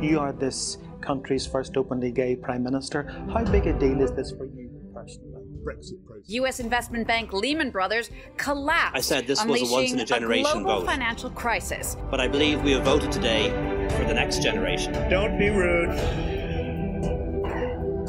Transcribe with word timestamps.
You 0.00 0.20
are 0.20 0.32
this 0.32 0.78
country's 1.00 1.46
first 1.46 1.76
openly 1.76 2.10
gay 2.12 2.36
prime 2.36 2.62
minister. 2.62 3.02
How 3.32 3.44
big 3.44 3.66
a 3.66 3.72
deal 3.78 4.00
is 4.00 4.12
this 4.12 4.30
for 4.32 4.46
you 4.46 4.70
personally? 4.94 5.42
Brexit 5.64 6.04
process. 6.06 6.28
U.S. 6.28 6.60
investment 6.60 7.06
bank 7.06 7.32
Lehman 7.32 7.70
Brothers 7.70 8.10
collapsed. 8.36 8.96
I 8.96 9.00
said 9.00 9.26
this 9.26 9.44
was 9.44 9.68
a 9.68 9.72
once 9.72 9.92
in 9.92 9.98
a 10.00 10.04
generation 10.04 10.46
a 10.46 10.52
global 10.62 10.80
vote. 10.80 10.86
financial 10.86 11.30
crisis. 11.30 11.96
But 12.10 12.20
I 12.20 12.28
believe 12.28 12.62
we 12.62 12.72
have 12.72 12.84
voted 12.84 13.10
today 13.10 13.50
for 13.96 14.04
the 14.04 14.14
next 14.14 14.40
generation. 14.42 14.92
Don't 15.10 15.36
be 15.38 15.48
rude. 15.50 15.90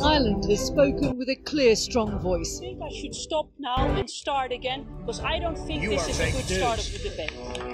Ireland 0.01 0.45
has 0.49 0.61
spoken 0.65 1.17
with 1.17 1.27
a 1.27 1.35
clear, 1.35 1.75
strong 1.75 2.19
voice. 2.19 2.59
I 2.59 2.65
think 2.67 2.81
I 2.81 2.89
should 2.95 3.13
stop 3.15 3.49
now 3.59 3.85
and 3.95 4.09
start 4.09 4.51
again 4.53 4.87
because 4.99 5.19
I 5.19 5.39
don't 5.39 5.57
think 5.57 5.81
You 5.83 5.89
this 5.89 6.07
is 6.07 6.19
a 6.19 6.25
good 6.25 6.49
news. 6.49 6.57
start 6.57 6.79
of 6.79 6.93
the 6.93 7.09
debate. 7.09 7.68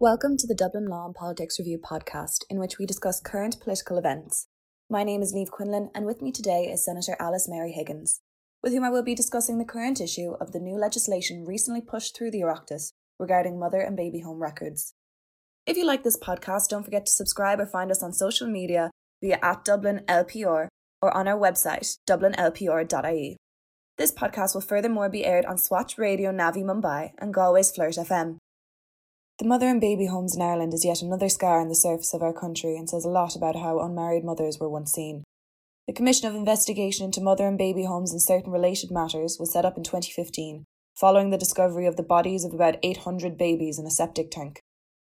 Welcome 0.00 0.36
to 0.36 0.46
the 0.46 0.54
Dublin 0.54 0.86
Law 0.86 1.06
and 1.06 1.14
Politics 1.14 1.58
Review 1.58 1.76
podcast, 1.76 2.44
in 2.48 2.60
which 2.60 2.78
we 2.78 2.86
discuss 2.86 3.20
current 3.20 3.58
political 3.60 3.98
events. 3.98 4.46
My 4.88 5.02
name 5.02 5.22
is 5.22 5.32
Neve 5.32 5.50
Quinlan, 5.50 5.90
and 5.92 6.06
with 6.06 6.22
me 6.22 6.30
today 6.30 6.70
is 6.72 6.84
Senator 6.84 7.16
Alice 7.18 7.48
Mary 7.48 7.72
Higgins, 7.72 8.20
with 8.62 8.72
whom 8.72 8.84
I 8.84 8.90
will 8.90 9.02
be 9.02 9.16
discussing 9.16 9.58
the 9.58 9.64
current 9.64 10.00
issue 10.00 10.34
of 10.40 10.52
the 10.52 10.60
new 10.60 10.76
legislation 10.76 11.44
recently 11.44 11.80
pushed 11.80 12.16
through 12.16 12.30
the 12.30 12.42
Oireachtas 12.42 12.92
regarding 13.18 13.58
mother 13.58 13.80
and 13.80 13.96
baby 13.96 14.20
home 14.20 14.40
records. 14.40 14.94
If 15.66 15.76
you 15.76 15.84
like 15.84 16.04
this 16.04 16.16
podcast, 16.16 16.68
don't 16.68 16.84
forget 16.84 17.04
to 17.06 17.10
subscribe 17.10 17.58
or 17.58 17.66
find 17.66 17.90
us 17.90 18.00
on 18.00 18.12
social 18.12 18.46
media 18.46 18.92
via 19.20 19.40
at 19.42 19.64
Dublin 19.64 20.04
LPR 20.06 20.68
or 21.02 21.16
on 21.16 21.26
our 21.26 21.36
website, 21.36 21.96
dublinlpr.ie. 22.08 23.36
This 23.96 24.12
podcast 24.12 24.54
will 24.54 24.60
furthermore 24.60 25.08
be 25.08 25.24
aired 25.24 25.44
on 25.44 25.58
Swatch 25.58 25.98
Radio 25.98 26.30
Navi 26.30 26.62
Mumbai 26.62 27.14
and 27.18 27.34
Galway's 27.34 27.72
Flirt 27.72 27.96
FM. 27.96 28.38
The 29.38 29.46
mother 29.46 29.68
and 29.68 29.80
baby 29.80 30.06
homes 30.06 30.34
in 30.34 30.42
Ireland 30.42 30.74
is 30.74 30.84
yet 30.84 31.00
another 31.00 31.28
scar 31.28 31.60
on 31.60 31.68
the 31.68 31.76
surface 31.76 32.12
of 32.12 32.22
our 32.22 32.32
country 32.32 32.76
and 32.76 32.90
says 32.90 33.04
a 33.04 33.08
lot 33.08 33.36
about 33.36 33.54
how 33.54 33.78
unmarried 33.78 34.24
mothers 34.24 34.58
were 34.58 34.68
once 34.68 34.90
seen. 34.90 35.22
The 35.86 35.92
Commission 35.92 36.26
of 36.26 36.34
Investigation 36.34 37.04
into 37.04 37.20
Mother 37.20 37.46
and 37.46 37.56
Baby 37.56 37.84
Homes 37.84 38.10
and 38.10 38.20
Certain 38.20 38.50
Related 38.50 38.90
Matters 38.90 39.36
was 39.38 39.52
set 39.52 39.64
up 39.64 39.76
in 39.76 39.84
2015, 39.84 40.64
following 40.96 41.30
the 41.30 41.38
discovery 41.38 41.86
of 41.86 41.96
the 41.96 42.02
bodies 42.02 42.44
of 42.44 42.52
about 42.52 42.78
800 42.82 43.38
babies 43.38 43.78
in 43.78 43.86
a 43.86 43.92
septic 43.92 44.32
tank. 44.32 44.60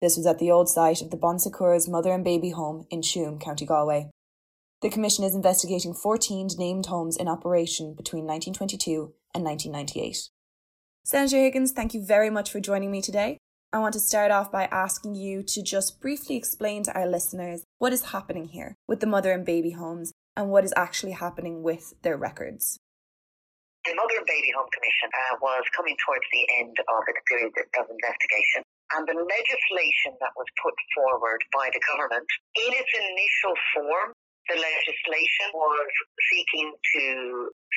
This 0.02 0.16
was 0.16 0.26
at 0.26 0.40
the 0.40 0.50
old 0.50 0.70
site 0.70 1.02
of 1.02 1.12
the 1.12 1.18
Bon 1.18 1.38
Secours 1.38 1.90
Mother 1.90 2.14
and 2.14 2.24
Baby 2.24 2.52
Home 2.52 2.88
in 2.90 3.02
Tuam, 3.02 3.42
County 3.42 3.66
Galway. 3.66 4.10
The 4.82 4.90
Commission 4.90 5.26
is 5.26 5.36
investigating 5.36 5.94
14 5.94 6.48
named 6.58 6.86
homes 6.86 7.18
in 7.18 7.28
operation 7.28 7.94
between 7.94 8.24
1922 8.24 9.14
and 9.36 9.44
1998. 9.44 10.30
Senator 11.04 11.38
Higgins, 11.38 11.74
thank 11.74 11.94
you 11.94 12.06
very 12.06 12.30
much 12.30 12.50
for 12.50 12.62
joining 12.62 12.90
me 12.90 13.02
today. 13.02 13.38
I 13.74 13.82
want 13.82 13.98
to 13.98 14.00
start 14.00 14.30
off 14.30 14.54
by 14.54 14.70
asking 14.70 15.18
you 15.18 15.42
to 15.50 15.66
just 15.66 15.98
briefly 15.98 16.38
explain 16.38 16.86
to 16.86 16.94
our 16.94 17.10
listeners 17.10 17.66
what 17.82 17.90
is 17.90 18.14
happening 18.14 18.54
here 18.54 18.78
with 18.86 19.02
the 19.02 19.10
mother 19.10 19.34
and 19.34 19.42
baby 19.42 19.74
homes 19.74 20.14
and 20.38 20.54
what 20.54 20.62
is 20.62 20.78
actually 20.78 21.18
happening 21.18 21.66
with 21.66 21.98
their 22.06 22.14
records. 22.14 22.78
The 23.82 23.98
Mother 23.98 24.22
and 24.22 24.30
Baby 24.30 24.54
Home 24.54 24.70
Commission 24.70 25.10
uh, 25.10 25.42
was 25.42 25.66
coming 25.74 25.98
towards 26.06 26.24
the 26.30 26.46
end 26.62 26.78
of 26.78 27.02
its 27.10 27.18
period 27.26 27.52
of 27.82 27.90
investigation, 27.90 28.62
and 28.94 29.10
the 29.10 29.18
legislation 29.18 30.22
that 30.22 30.38
was 30.38 30.48
put 30.62 30.78
forward 30.94 31.42
by 31.50 31.74
the 31.74 31.82
government, 31.82 32.30
in 32.54 32.72
its 32.78 32.94
initial 32.94 33.58
form, 33.74 34.14
the 34.54 34.56
legislation 34.56 35.50
was 35.52 35.90
seeking 36.30 36.70
to 36.78 37.04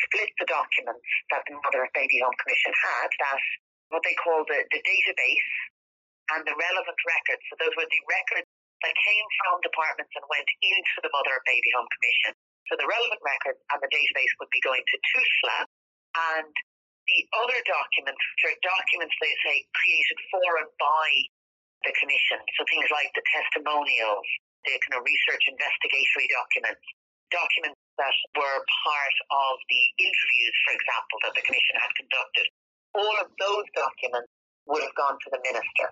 split 0.07 0.29
the 0.39 0.47
documents 0.47 1.09
that 1.33 1.41
the 1.49 1.57
Mother 1.57 1.89
and 1.89 1.95
Baby 1.97 2.21
Home 2.21 2.37
Commission 2.37 2.71
had, 2.85 3.09
that 3.17 3.41
what 3.91 4.03
they 4.05 4.15
call 4.19 4.45
the, 4.47 4.61
the 4.71 4.83
database 4.83 5.51
and 6.35 6.43
the 6.43 6.57
relevant 6.57 6.99
records. 7.07 7.43
So 7.51 7.55
those 7.61 7.75
were 7.79 7.87
the 7.87 8.03
records 8.11 8.49
that 8.83 8.95
came 8.95 9.27
from 9.41 9.63
departments 9.63 10.13
and 10.17 10.25
went 10.27 10.49
into 10.61 10.97
the 11.01 11.13
Mother 11.13 11.39
and 11.39 11.47
Baby 11.47 11.71
Home 11.79 11.89
Commission. 11.89 12.33
So 12.69 12.75
the 12.77 12.89
relevant 12.89 13.23
records 13.23 13.61
and 13.71 13.79
the 13.79 13.91
database 13.91 14.33
would 14.43 14.51
be 14.51 14.61
going 14.61 14.83
to 14.83 14.97
TUSLA, 15.15 15.59
and 16.35 16.53
the 17.07 17.21
other 17.39 17.59
documents, 17.63 18.19
which 18.19 18.51
are 18.51 18.57
documents 18.67 19.15
they 19.23 19.35
say 19.47 19.57
created 19.71 20.19
for 20.35 20.51
and 20.59 20.71
by 20.83 21.09
the 21.87 21.95
commission. 21.95 22.43
So 22.59 22.67
things 22.67 22.91
like 22.91 23.15
the 23.15 23.23
testimonials, 23.31 24.27
the 24.67 24.75
kind 24.83 24.99
of 24.99 25.07
research 25.07 25.45
investigatory 25.47 26.27
documents, 26.35 26.83
documents 27.31 27.79
that 28.03 28.17
were 28.35 28.59
part 28.83 29.17
of 29.31 29.55
the 29.71 29.83
interviews, 30.03 30.55
for 30.67 30.73
example, 30.75 31.17
that 31.23 31.35
the 31.39 31.45
commission 31.47 31.75
had 31.79 31.93
conducted. 31.95 32.47
All 32.99 33.17
of 33.23 33.29
those 33.39 33.67
documents 33.79 34.31
would 34.67 34.83
have 34.83 34.97
gone 34.99 35.15
to 35.15 35.29
the 35.31 35.41
minister. 35.47 35.87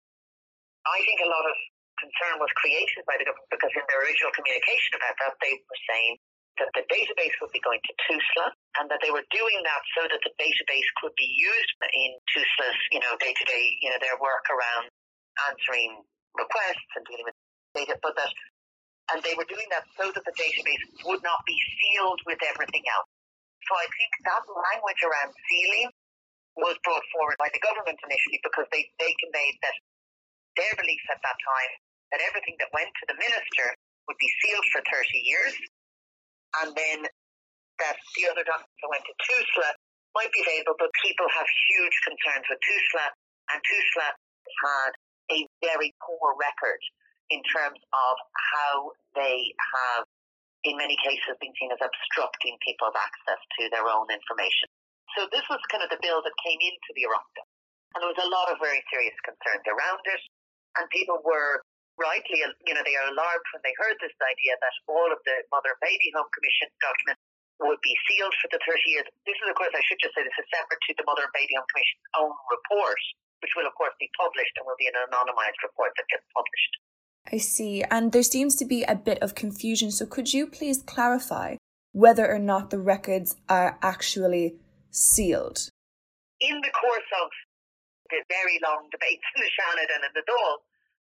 I 0.85 0.99
think 1.05 1.19
a 1.25 1.31
lot 1.31 1.45
of 1.49 1.57
concern 1.97 2.37
was 2.43 2.53
created 2.61 3.03
by 3.09 3.17
the 3.17 3.25
government 3.25 3.49
because 3.49 3.73
in 3.73 3.85
their 3.89 4.01
original 4.05 4.33
communication 4.37 4.99
about 5.01 5.17
that, 5.25 5.35
they 5.41 5.55
were 5.57 5.81
saying 5.89 6.15
that 6.61 6.71
the 6.77 6.85
database 6.87 7.35
would 7.43 7.51
be 7.51 7.63
going 7.65 7.83
to 7.83 7.93
TUSLA 8.07 8.47
and 8.79 8.87
that 8.87 9.03
they 9.03 9.11
were 9.11 9.27
doing 9.35 9.59
that 9.67 9.83
so 9.99 10.07
that 10.07 10.21
the 10.23 10.33
database 10.39 10.89
could 11.03 11.15
be 11.19 11.27
used 11.27 11.73
in 11.83 12.11
TUSLA's, 12.31 12.79
you 12.95 13.01
know, 13.03 13.11
day 13.19 13.35
to 13.35 13.45
day, 13.47 13.65
you 13.83 13.91
know, 13.91 13.99
their 13.99 14.15
work 14.23 14.47
around 14.53 14.87
answering 15.51 15.99
requests 16.39 16.91
and 16.95 17.03
dealing 17.11 17.27
with 17.27 17.39
data, 17.75 17.99
but 17.99 18.15
that, 18.15 18.31
and 19.11 19.19
they 19.27 19.35
were 19.35 19.47
doing 19.51 19.67
that 19.75 19.83
so 19.99 20.15
that 20.15 20.23
the 20.23 20.35
database 20.39 20.85
would 21.11 21.23
not 21.27 21.43
be 21.43 21.59
sealed 21.83 22.23
with 22.23 22.39
everything 22.47 22.87
else. 22.87 23.11
So 23.67 23.73
I 23.75 23.87
think 23.91 24.11
that 24.31 24.45
language 24.47 25.01
around 25.03 25.35
sealing 25.51 25.91
was 26.55 26.79
brought 26.87 27.03
forward 27.11 27.35
by 27.43 27.51
the 27.51 27.59
government 27.59 27.99
initially 27.99 28.39
because 28.47 28.71
they, 28.71 28.87
they 29.03 29.11
conveyed 29.19 29.59
that 29.67 29.75
their 30.57 30.75
belief 30.79 31.03
at 31.11 31.21
that 31.23 31.39
time 31.39 31.73
that 32.15 32.21
everything 32.25 32.55
that 32.63 32.71
went 32.71 32.91
to 33.03 33.05
the 33.11 33.19
minister 33.19 33.67
would 34.07 34.21
be 34.21 34.31
sealed 34.45 34.67
for 34.71 34.81
30 34.87 35.19
years 35.25 35.55
and 36.63 36.71
then 36.77 36.99
that 37.83 37.97
the 38.15 38.25
other 38.31 38.47
documents 38.47 38.79
that 38.79 38.91
went 38.91 39.03
to 39.03 39.15
TUSLA 39.27 39.71
might 40.15 40.31
be 40.31 40.43
available, 40.47 40.79
but 40.79 40.91
people 41.03 41.27
have 41.35 41.49
huge 41.75 41.97
concerns 42.07 42.47
with 42.47 42.61
TUSLA, 42.63 43.07
and 43.51 43.59
TUSLA 43.59 44.09
had 44.15 44.93
a 45.35 45.39
very 45.59 45.91
poor 45.99 46.39
record 46.39 46.79
in 47.35 47.43
terms 47.51 47.81
of 47.81 48.15
how 48.55 48.95
they 49.19 49.51
have, 49.75 50.07
in 50.63 50.79
many 50.79 50.95
cases, 51.03 51.35
been 51.43 51.51
seen 51.59 51.75
as 51.75 51.83
obstructing 51.83 52.55
people's 52.63 52.95
access 52.95 53.41
to 53.59 53.63
their 53.75 53.91
own 53.91 54.07
information. 54.13 54.71
So 55.19 55.27
this 55.35 55.43
was 55.51 55.59
kind 55.73 55.83
of 55.83 55.91
the 55.91 55.99
bill 55.99 56.23
that 56.23 56.35
came 56.47 56.61
into 56.63 56.91
the 56.95 57.11
Oireachtas, 57.11 57.49
and 57.95 57.99
there 58.07 58.13
was 58.13 58.23
a 58.23 58.31
lot 58.31 58.55
of 58.55 58.63
very 58.63 58.83
serious 58.93 59.17
concerns 59.27 59.67
around 59.67 60.03
it, 60.07 60.23
and 60.79 60.85
people 60.91 61.21
were 61.23 61.63
rightly, 61.99 62.43
you 62.43 62.75
know, 62.75 62.83
they 62.83 62.99
are 62.99 63.09
alarmed 63.11 63.47
when 63.55 63.63
they 63.63 63.75
heard 63.79 63.95
this 64.03 64.15
idea 64.19 64.59
that 64.59 64.75
all 64.91 65.11
of 65.15 65.21
the 65.23 65.37
Mother 65.55 65.75
and 65.75 65.83
Baby 65.83 66.11
Home 66.19 66.27
Commission 66.35 66.69
documents 66.83 67.23
would 67.63 67.79
be 67.87 67.95
sealed 68.11 68.35
for 68.43 68.51
the 68.51 68.59
30 68.67 68.83
years. 68.91 69.07
This 69.27 69.39
is, 69.39 69.47
of 69.47 69.55
course, 69.55 69.71
I 69.71 69.83
should 69.87 70.03
just 70.03 70.11
say 70.19 70.27
this 70.27 70.35
is 70.35 70.49
separate 70.51 70.83
to 70.91 70.93
the 70.99 71.07
Mother 71.07 71.23
and 71.23 71.35
Baby 71.35 71.55
Home 71.55 71.69
Commission's 71.71 72.07
own 72.19 72.35
report, 72.51 72.99
which 73.47 73.55
will, 73.55 73.69
of 73.71 73.75
course, 73.79 73.95
be 74.03 74.11
published 74.19 74.55
and 74.59 74.67
will 74.67 74.79
be 74.79 74.91
an 74.91 74.99
anonymised 75.07 75.61
report 75.63 75.95
that 75.95 76.11
gets 76.11 76.27
published. 76.35 76.73
I 77.31 77.39
see, 77.39 77.87
and 77.87 78.11
there 78.11 78.27
seems 78.27 78.59
to 78.59 78.67
be 78.67 78.83
a 78.85 78.99
bit 78.99 79.23
of 79.23 79.39
confusion, 79.39 79.95
so 79.95 80.05
could 80.05 80.35
you 80.35 80.51
please 80.51 80.83
clarify 80.83 81.57
whether 81.95 82.27
or 82.27 82.43
not 82.43 82.75
the 82.75 82.83
records 82.83 83.37
are 83.49 83.79
actually 83.81 84.59
sealed? 84.91 85.71
In 86.43 86.61
the 86.61 86.75
course 86.75 87.11
of 87.23 87.31
the 88.13 88.21
very 88.29 88.61
long 88.61 88.89
debates 88.93 89.25
in 89.37 89.41
the 89.45 89.51
Seanad 89.53 89.91
and 89.93 90.03
in 90.05 90.13
the 90.13 90.25
Dáil, 90.25 90.55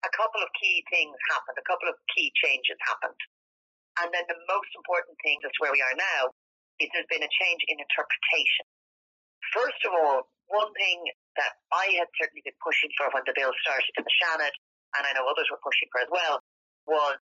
a 0.03 0.11
couple 0.11 0.43
of 0.43 0.49
key 0.59 0.83
things 0.91 1.15
happened, 1.31 1.55
a 1.55 1.67
couple 1.67 1.87
of 1.87 1.95
key 2.11 2.31
changes 2.43 2.75
happened. 2.83 3.19
And 4.03 4.11
then 4.11 4.25
the 4.27 4.39
most 4.49 4.71
important 4.75 5.15
thing, 5.23 5.39
just 5.39 5.55
where 5.61 5.71
we 5.71 5.79
are 5.79 5.95
now, 5.95 6.33
is 6.81 6.89
there's 6.91 7.07
been 7.07 7.23
a 7.23 7.33
change 7.39 7.61
in 7.69 7.77
interpretation. 7.79 8.65
First 9.53 9.79
of 9.85 9.93
all, 9.93 10.27
one 10.49 10.73
thing 10.75 11.05
that 11.39 11.61
I 11.71 11.93
had 12.01 12.09
certainly 12.19 12.43
been 12.43 12.57
pushing 12.59 12.89
for 12.97 13.07
when 13.13 13.23
the 13.23 13.37
bill 13.37 13.53
started 13.63 13.93
in 13.95 14.03
the 14.03 14.15
Seanad, 14.19 14.55
and 14.97 15.01
I 15.07 15.13
know 15.15 15.29
others 15.29 15.47
were 15.53 15.61
pushing 15.61 15.87
for 15.93 16.03
as 16.03 16.11
well, 16.11 16.41
was 16.89 17.17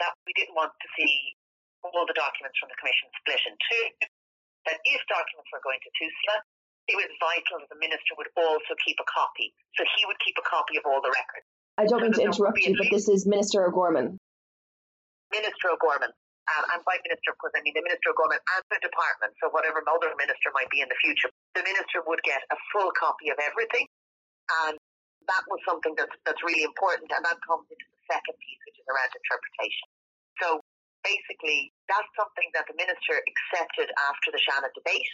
that 0.00 0.14
we 0.26 0.32
didn't 0.34 0.56
want 0.56 0.72
to 0.74 0.88
see 0.96 1.36
all 1.84 2.06
the 2.08 2.16
documents 2.16 2.58
from 2.58 2.72
the 2.72 2.78
Commission 2.80 3.08
split 3.22 3.42
in 3.46 3.54
two. 3.54 3.86
That 4.66 4.78
if 4.84 5.00
documents 5.06 5.48
were 5.54 5.62
going 5.62 5.80
to 5.80 5.90
TUSLA, 5.96 6.36
it 6.88 6.96
was 6.96 7.08
vital 7.20 7.60
that 7.60 7.68
the 7.68 7.76
Minister 7.76 8.16
would 8.16 8.32
also 8.32 8.72
keep 8.80 8.96
a 8.96 9.04
copy. 9.04 9.52
So 9.76 9.84
he 9.96 10.08
would 10.08 10.16
keep 10.24 10.40
a 10.40 10.46
copy 10.48 10.80
of 10.80 10.88
all 10.88 11.04
the 11.04 11.12
records. 11.12 11.44
I 11.76 11.84
don't 11.84 12.02
mean 12.02 12.16
to 12.16 12.24
interrupt 12.24 12.58
you, 12.64 12.74
but 12.74 12.88
this 12.90 13.06
is 13.06 13.28
Minister 13.28 13.68
O'Gorman. 13.68 14.18
Minister 15.30 15.68
O'Gorman. 15.70 16.10
Um, 16.48 16.64
and 16.72 16.80
by 16.88 16.96
minister, 17.04 17.28
of 17.28 17.36
course, 17.36 17.52
I 17.52 17.60
mean 17.60 17.76
the 17.76 17.84
Minister 17.84 18.08
O'Gorman 18.16 18.40
and 18.40 18.64
the 18.72 18.80
department. 18.80 19.36
So 19.36 19.52
whatever 19.52 19.84
other 19.84 20.16
minister 20.16 20.48
might 20.56 20.72
be 20.72 20.80
in 20.80 20.88
the 20.88 20.96
future, 21.04 21.28
the 21.52 21.60
minister 21.60 22.00
would 22.08 22.24
get 22.24 22.40
a 22.48 22.56
full 22.72 22.88
copy 22.96 23.28
of 23.28 23.36
everything. 23.36 23.84
And 24.64 24.80
that 25.28 25.44
was 25.52 25.60
something 25.68 25.92
that's, 25.92 26.16
that's 26.24 26.40
really 26.40 26.64
important. 26.64 27.12
And 27.12 27.20
that 27.20 27.36
comes 27.44 27.68
into 27.68 27.84
the 27.84 28.00
second 28.08 28.32
piece, 28.40 28.60
which 28.64 28.80
is 28.80 28.86
around 28.88 29.12
interpretation. 29.12 29.86
So 30.40 30.64
basically, 31.04 31.68
that's 31.84 32.08
something 32.16 32.48
that 32.56 32.64
the 32.64 32.74
minister 32.80 33.20
accepted 33.20 33.92
after 34.08 34.32
the 34.32 34.40
Seanad 34.40 34.72
debate. 34.72 35.12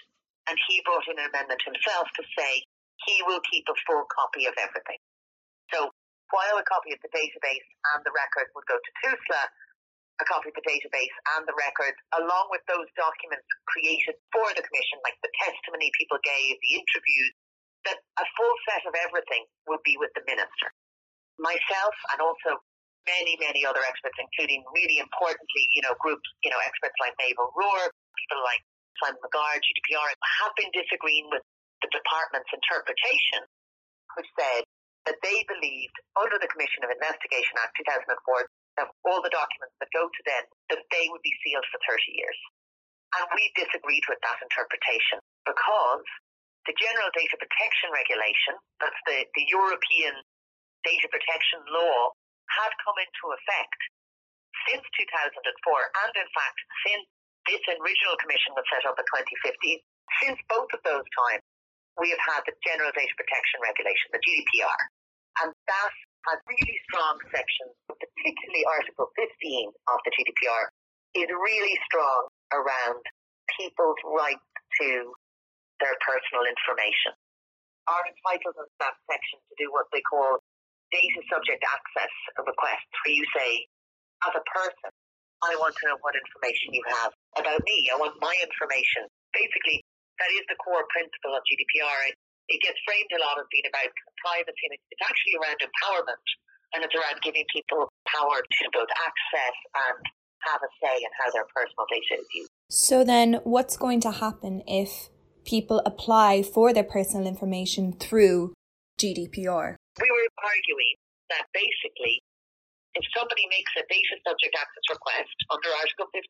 And 0.48 0.56
he 0.68 0.84
brought 0.84 1.08
in 1.08 1.16
an 1.16 1.30
amendment 1.32 1.64
himself 1.64 2.08
to 2.20 2.22
say 2.36 2.64
he 3.08 3.16
will 3.24 3.40
keep 3.48 3.64
a 3.68 3.76
full 3.88 4.04
copy 4.12 4.44
of 4.44 4.54
everything. 4.60 5.00
So 5.72 5.88
while 6.30 6.56
a 6.60 6.66
copy 6.68 6.92
of 6.92 7.00
the 7.00 7.12
database 7.12 7.68
and 7.94 8.00
the 8.04 8.12
record 8.12 8.52
would 8.52 8.68
go 8.68 8.76
to 8.76 8.90
TUSLA, 9.04 9.42
a 10.22 10.26
copy 10.30 10.52
of 10.52 10.56
the 10.56 10.66
database 10.66 11.14
and 11.36 11.42
the 11.48 11.56
record, 11.58 11.94
along 12.14 12.46
with 12.54 12.62
those 12.70 12.86
documents 12.94 13.46
created 13.66 14.14
for 14.30 14.46
the 14.54 14.62
commission, 14.62 15.02
like 15.02 15.18
the 15.26 15.32
testimony 15.42 15.90
people 15.98 16.20
gave, 16.22 16.54
the 16.60 16.74
interviews, 16.78 17.34
that 17.88 17.98
a 18.20 18.26
full 18.38 18.56
set 18.70 18.86
of 18.88 18.94
everything 19.04 19.44
would 19.68 19.82
be 19.82 19.98
with 19.98 20.12
the 20.14 20.24
minister. 20.24 20.70
Myself 21.36 21.94
and 22.14 22.22
also 22.22 22.62
many, 23.04 23.36
many 23.42 23.66
other 23.66 23.82
experts, 23.84 24.16
including 24.16 24.64
really 24.72 25.02
importantly, 25.02 25.64
you 25.76 25.82
know, 25.84 25.92
groups, 26.00 26.24
you 26.46 26.48
know, 26.48 26.60
experts 26.64 26.96
like 27.02 27.12
Maeve 27.20 27.36
O'Rourke, 27.36 27.92
people 28.16 28.40
like 28.46 28.62
Simon 29.02 29.20
McGarr, 29.20 29.58
GDPR, 29.58 30.10
have 30.42 30.52
been 30.58 30.70
disagreeing 30.74 31.28
with 31.30 31.42
the 31.82 31.90
department's 31.90 32.50
interpretation, 32.54 33.44
which 34.16 34.30
said 34.38 34.62
that 35.04 35.20
they 35.20 35.44
believed 35.50 35.96
under 36.16 36.40
the 36.40 36.48
Commission 36.48 36.80
of 36.86 36.90
Investigation 36.90 37.60
Act 37.60 37.76
2004 38.08 38.08
that 38.80 38.90
all 39.06 39.20
the 39.22 39.30
documents 39.30 39.76
that 39.78 39.90
go 39.94 40.08
to 40.08 40.22
them, 40.26 40.44
that 40.72 40.82
they 40.90 41.06
would 41.12 41.22
be 41.22 41.34
sealed 41.44 41.66
for 41.70 41.78
30 41.86 42.00
years. 42.16 42.38
And 43.20 43.30
we 43.30 43.46
disagreed 43.54 44.02
with 44.10 44.18
that 44.26 44.42
interpretation 44.42 45.22
because 45.46 46.06
the 46.66 46.74
General 46.74 47.12
Data 47.14 47.36
Protection 47.38 47.92
Regulation, 47.94 48.58
that's 48.80 48.98
the, 49.06 49.28
the 49.36 49.46
European 49.46 50.18
data 50.82 51.06
protection 51.12 51.62
law, 51.70 52.10
had 52.50 52.72
come 52.82 52.98
into 52.98 53.24
effect 53.36 53.80
since 54.66 54.82
2004, 54.82 55.44
and 55.44 56.12
in 56.16 56.28
fact, 56.32 56.58
since 56.88 57.06
this 57.48 57.62
original 57.68 58.16
commission 58.20 58.56
was 58.56 58.64
set 58.72 58.84
up 58.88 58.96
in 58.96 59.04
2015, 59.04 59.80
since 60.24 60.38
both 60.48 60.70
of 60.72 60.80
those 60.84 61.04
times, 61.04 61.44
we 62.00 62.10
have 62.10 62.22
had 62.24 62.42
the 62.48 62.56
General 62.66 62.90
Data 62.90 63.14
Protection 63.14 63.62
Regulation, 63.62 64.10
the 64.10 64.22
GDPR, 64.22 64.80
and 65.42 65.48
that 65.54 65.92
has 66.30 66.38
really 66.48 66.76
strong 66.90 67.20
sections, 67.30 67.74
particularly 67.86 68.64
Article 68.66 69.12
15 69.14 69.70
of 69.92 69.98
the 70.02 70.10
GDPR, 70.16 70.64
is 71.14 71.28
really 71.30 71.76
strong 71.86 72.26
around 72.50 73.02
people's 73.60 74.00
right 74.08 74.40
to 74.80 74.88
their 75.78 75.94
personal 76.02 76.48
information. 76.48 77.14
Are 77.86 78.02
entitled 78.08 78.56
in 78.56 78.68
that 78.80 78.96
section 79.04 79.38
to 79.38 79.54
do 79.60 79.68
what 79.68 79.84
they 79.92 80.00
call 80.00 80.40
data 80.88 81.20
subject 81.28 81.60
access 81.60 82.14
requests, 82.40 82.90
where 83.04 83.14
you 83.14 83.26
say, 83.36 83.68
as 84.24 84.32
a 84.32 84.44
person, 84.48 84.90
I 85.44 85.52
want 85.60 85.76
to 85.76 85.82
know 85.92 86.00
what 86.00 86.16
information 86.16 86.72
you 86.72 86.80
have 86.88 87.12
about 87.38 87.60
me. 87.66 87.90
I 87.90 87.96
want 87.98 88.16
my 88.20 88.34
information. 88.42 89.06
Basically, 89.34 89.82
that 90.18 90.30
is 90.34 90.44
the 90.46 90.58
core 90.62 90.86
principle 90.90 91.34
of 91.34 91.42
GDPR. 91.46 92.14
It 92.48 92.60
gets 92.60 92.78
framed 92.84 93.10
a 93.16 93.20
lot 93.24 93.40
as 93.40 93.48
being 93.50 93.66
about 93.66 93.90
privacy, 94.20 94.64
and 94.68 94.74
it's 94.76 95.04
actually 95.04 95.34
around 95.40 95.58
empowerment, 95.64 96.26
and 96.76 96.84
it's 96.84 96.94
around 96.94 97.18
giving 97.24 97.44
people 97.50 97.88
power 98.06 98.38
to 98.44 98.62
both 98.70 98.90
access 99.00 99.56
and 99.74 99.98
have 100.44 100.60
a 100.60 100.70
say 100.78 100.96
in 101.00 101.10
how 101.16 101.32
their 101.32 101.48
personal 101.50 101.88
data 101.88 102.20
is 102.20 102.28
used. 102.36 102.52
So 102.68 103.02
then, 103.02 103.40
what's 103.44 103.76
going 103.76 104.00
to 104.04 104.12
happen 104.12 104.62
if 104.68 105.08
people 105.44 105.80
apply 105.84 106.42
for 106.42 106.72
their 106.72 106.84
personal 106.84 107.26
information 107.26 107.92
through 107.96 108.52
GDPR? 109.00 109.76
We 110.00 110.10
were 110.10 110.28
arguing 110.36 110.94
that 111.32 111.48
basically, 111.56 112.20
if 112.94 113.04
somebody 113.16 113.48
makes 113.50 113.72
a 113.74 113.84
data 113.88 114.14
subject 114.22 114.54
access 114.54 114.86
request 114.92 115.34
under 115.50 115.70
Article 115.74 116.06
15, 116.12 116.22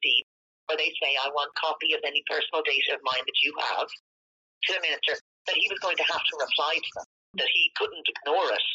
where 0.67 0.81
they 0.81 0.93
say, 1.01 1.13
I 1.21 1.29
want 1.33 1.53
copy 1.61 1.93
of 1.93 2.01
any 2.05 2.25
personal 2.25 2.65
data 2.65 2.97
of 2.97 3.05
mine 3.05 3.25
that 3.25 3.41
you 3.45 3.53
have, 3.61 3.89
to 3.89 4.71
the 4.73 4.81
minister, 4.81 5.15
that 5.49 5.59
he 5.61 5.69
was 5.69 5.81
going 5.85 5.99
to 6.01 6.09
have 6.09 6.25
to 6.25 6.35
reply 6.41 6.75
to 6.81 6.91
them, 6.97 7.09
that 7.41 7.51
he 7.53 7.69
couldn't 7.77 8.07
ignore 8.09 8.49
it, 8.49 8.69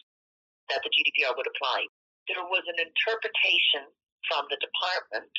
that 0.70 0.82
the 0.86 0.92
GDPR 0.94 1.34
would 1.34 1.50
apply. 1.50 1.90
There 2.30 2.46
was 2.46 2.66
an 2.70 2.78
interpretation 2.78 3.90
from 4.30 4.46
the 4.54 4.60
department. 4.62 5.34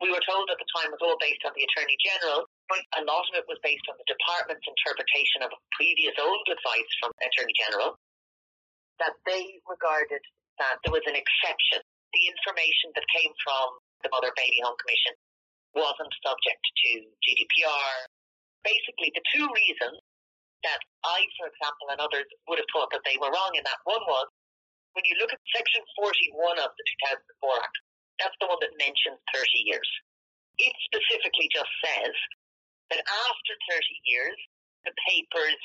We 0.00 0.08
were 0.08 0.24
told 0.24 0.48
at 0.48 0.56
the 0.56 0.70
time 0.72 0.88
it 0.88 0.96
was 0.96 1.04
all 1.04 1.20
based 1.20 1.44
on 1.44 1.52
the 1.52 1.68
Attorney 1.68 2.00
General, 2.00 2.48
but 2.72 2.80
a 2.96 3.04
lot 3.04 3.28
of 3.28 3.36
it 3.36 3.44
was 3.44 3.60
based 3.60 3.84
on 3.92 4.00
the 4.00 4.08
department's 4.08 4.64
interpretation 4.64 5.44
of 5.44 5.52
previous 5.76 6.16
old 6.16 6.48
advice 6.48 6.90
from 6.96 7.12
Attorney 7.20 7.52
General, 7.52 8.00
that 8.96 9.12
they 9.28 9.60
regarded 9.68 10.24
that 10.56 10.80
there 10.80 10.96
was 10.96 11.04
an 11.04 11.16
exception. 11.16 11.84
The 12.16 12.24
information 12.32 12.96
that 12.96 13.04
came 13.12 13.32
from 13.44 13.66
the 14.00 14.08
Mother 14.08 14.32
Baby 14.32 14.64
Home 14.64 14.76
Commission 14.80 15.12
wasn't 15.74 16.12
subject 16.24 16.62
to 16.62 16.90
GDPR. 17.22 17.92
Basically, 18.62 19.10
the 19.14 19.24
two 19.32 19.46
reasons 19.48 19.98
that 20.64 20.80
I, 21.06 21.24
for 21.40 21.48
example, 21.48 21.88
and 21.92 22.00
others 22.00 22.28
would 22.48 22.60
have 22.60 22.70
thought 22.74 22.92
that 22.92 23.04
they 23.08 23.16
were 23.16 23.32
wrong 23.32 23.52
in 23.56 23.64
that 23.64 23.80
one 23.88 24.04
was 24.04 24.28
when 24.92 25.06
you 25.06 25.14
look 25.22 25.32
at 25.32 25.40
Section 25.54 25.80
41 25.96 26.60
of 26.60 26.70
the 26.74 26.84
2004 27.40 27.64
Act, 27.64 27.76
that's 28.18 28.36
the 28.42 28.50
one 28.50 28.60
that 28.60 28.74
mentions 28.76 29.16
30 29.32 29.46
years. 29.64 29.90
It 30.60 30.74
specifically 30.92 31.48
just 31.48 31.72
says 31.80 32.14
that 32.92 33.00
after 33.00 33.52
30 33.70 33.80
years, 34.04 34.36
the 34.84 34.92
papers 35.08 35.60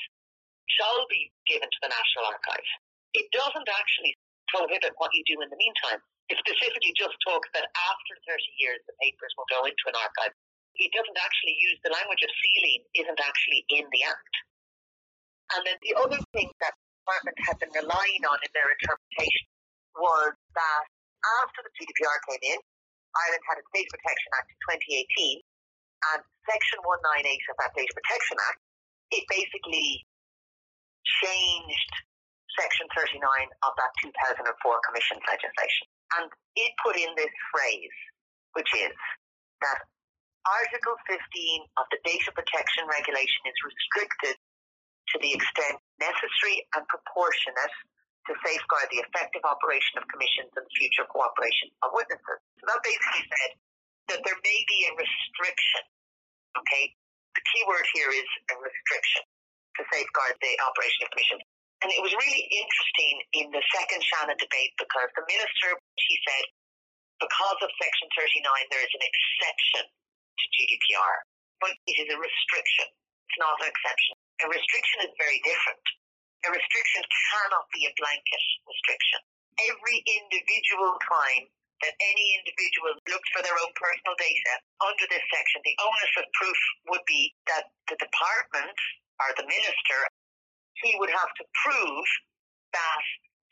shall 0.78 1.04
be 1.10 1.28
given 1.50 1.68
to 1.68 1.80
the 1.82 1.90
National 1.90 2.32
Archive. 2.32 2.68
It 3.12 3.28
doesn't 3.34 3.68
actually 3.68 4.16
prohibit 4.48 4.94
what 4.96 5.12
you 5.12 5.22
do 5.26 5.42
in 5.42 5.50
the 5.50 5.58
meantime. 5.58 6.00
It 6.26 6.36
specifically 6.42 6.90
just 6.98 7.14
talks 7.22 7.46
that 7.54 7.70
after 7.70 8.12
30 8.26 8.42
years, 8.58 8.82
the 8.90 8.98
papers 8.98 9.30
will 9.38 9.46
go 9.46 9.62
into 9.62 9.84
an 9.86 9.94
archive. 9.94 10.34
It 10.74 10.90
doesn't 10.90 11.18
actually 11.22 11.56
use 11.56 11.78
the 11.86 11.94
language 11.94 12.20
of 12.26 12.30
sealing, 12.34 12.80
isn't 12.98 13.20
actually 13.22 13.62
in 13.70 13.86
the 13.88 14.02
Act. 14.04 14.34
And 15.54 15.62
then 15.62 15.78
the 15.86 15.94
other 15.94 16.18
thing 16.34 16.50
that 16.58 16.74
the 16.74 16.86
department 17.06 17.38
had 17.46 17.56
been 17.62 17.70
relying 17.70 18.22
on 18.26 18.38
in 18.42 18.50
their 18.50 18.66
interpretation 18.66 19.46
was 19.94 20.34
that 20.58 20.84
after 21.46 21.62
the 21.62 21.72
GDPR 21.78 22.18
came 22.26 22.42
in, 22.54 22.58
Ireland 23.16 23.44
had 23.46 23.62
a 23.62 23.64
Data 23.72 23.88
Protection 23.88 24.30
Act 24.36 24.48
in 24.50 24.58
2018, 24.84 25.40
and 26.12 26.20
Section 26.44 26.78
198 26.84 27.54
of 27.54 27.56
that 27.62 27.72
Data 27.72 27.92
Protection 27.94 28.36
Act, 28.50 28.60
it 29.14 29.24
basically 29.30 30.04
changed 31.22 31.92
Section 32.58 32.90
39 32.92 33.22
of 33.62 33.72
that 33.78 33.92
2004 34.02 34.42
Commission's 34.90 35.24
legislation. 35.24 35.86
And 36.14 36.30
it 36.54 36.72
put 36.82 36.94
in 36.94 37.10
this 37.18 37.34
phrase, 37.50 37.96
which 38.54 38.70
is 38.78 38.94
that 39.60 39.78
Article 40.46 40.94
15 41.10 41.18
of 41.82 41.86
the 41.90 41.98
Data 42.06 42.30
Protection 42.30 42.86
Regulation 42.86 43.42
is 43.50 43.58
restricted 43.66 44.38
to 45.10 45.16
the 45.18 45.34
extent 45.34 45.82
necessary 45.98 46.62
and 46.78 46.86
proportionate 46.86 47.74
to 48.30 48.32
safeguard 48.42 48.90
the 48.90 49.02
effective 49.02 49.42
operation 49.46 49.98
of 49.98 50.06
commissions 50.10 50.50
and 50.54 50.66
future 50.74 51.06
cooperation 51.10 51.70
of 51.86 51.94
witnesses. 51.94 52.38
So 52.58 52.62
that 52.70 52.82
basically 52.82 53.26
said 53.26 53.50
that 54.14 54.20
there 54.22 54.38
may 54.42 54.60
be 54.66 54.78
a 54.90 54.92
restriction. 54.98 55.82
Okay, 56.58 56.94
the 57.34 57.42
key 57.54 57.62
word 57.66 57.86
here 57.94 58.10
is 58.10 58.28
a 58.50 58.56
restriction 58.58 59.22
to 59.78 59.82
safeguard 59.94 60.34
the 60.42 60.52
operation 60.62 61.06
of 61.06 61.08
commissions. 61.14 61.44
And 61.86 61.94
it 61.94 62.02
was 62.02 62.10
really 62.18 62.44
interesting 62.50 63.14
in 63.38 63.46
the 63.54 63.62
second 63.70 64.02
Seanad 64.02 64.42
debate 64.42 64.74
because 64.74 65.06
the 65.14 65.22
minister, 65.22 65.70
he 65.94 66.14
said, 66.26 66.44
because 67.22 67.58
of 67.62 67.70
Section 67.78 68.10
39, 68.10 68.42
there 68.74 68.82
is 68.82 68.90
an 68.90 69.06
exception 69.06 69.86
to 69.86 70.44
GDPR, 70.50 71.14
but 71.62 71.78
it 71.86 71.94
is 72.02 72.10
a 72.10 72.18
restriction. 72.18 72.90
It's 72.90 73.38
not 73.38 73.54
an 73.62 73.70
exception. 73.70 74.18
A 74.42 74.50
restriction 74.50 75.06
is 75.06 75.14
very 75.14 75.38
different. 75.46 75.86
A 76.42 76.50
restriction 76.50 77.06
cannot 77.06 77.70
be 77.70 77.86
a 77.86 77.94
blanket 77.94 78.44
restriction. 78.66 79.22
Every 79.70 80.02
individual 80.10 80.98
time 81.06 81.46
that 81.86 81.94
any 82.02 82.26
individual 82.42 82.98
looks 83.14 83.30
for 83.30 83.46
their 83.46 83.54
own 83.62 83.70
personal 83.78 84.18
data 84.18 84.52
under 84.82 85.06
this 85.06 85.22
section, 85.30 85.62
the 85.62 85.78
onus 85.78 86.14
of 86.18 86.26
proof 86.34 86.58
would 86.90 87.06
be 87.06 87.30
that 87.46 87.70
the 87.86 87.98
department 88.02 88.74
or 89.22 89.30
the 89.38 89.46
minister 89.46 90.02
he 90.84 90.96
would 91.00 91.12
have 91.12 91.32
to 91.40 91.44
prove 91.64 92.08
that 92.72 93.04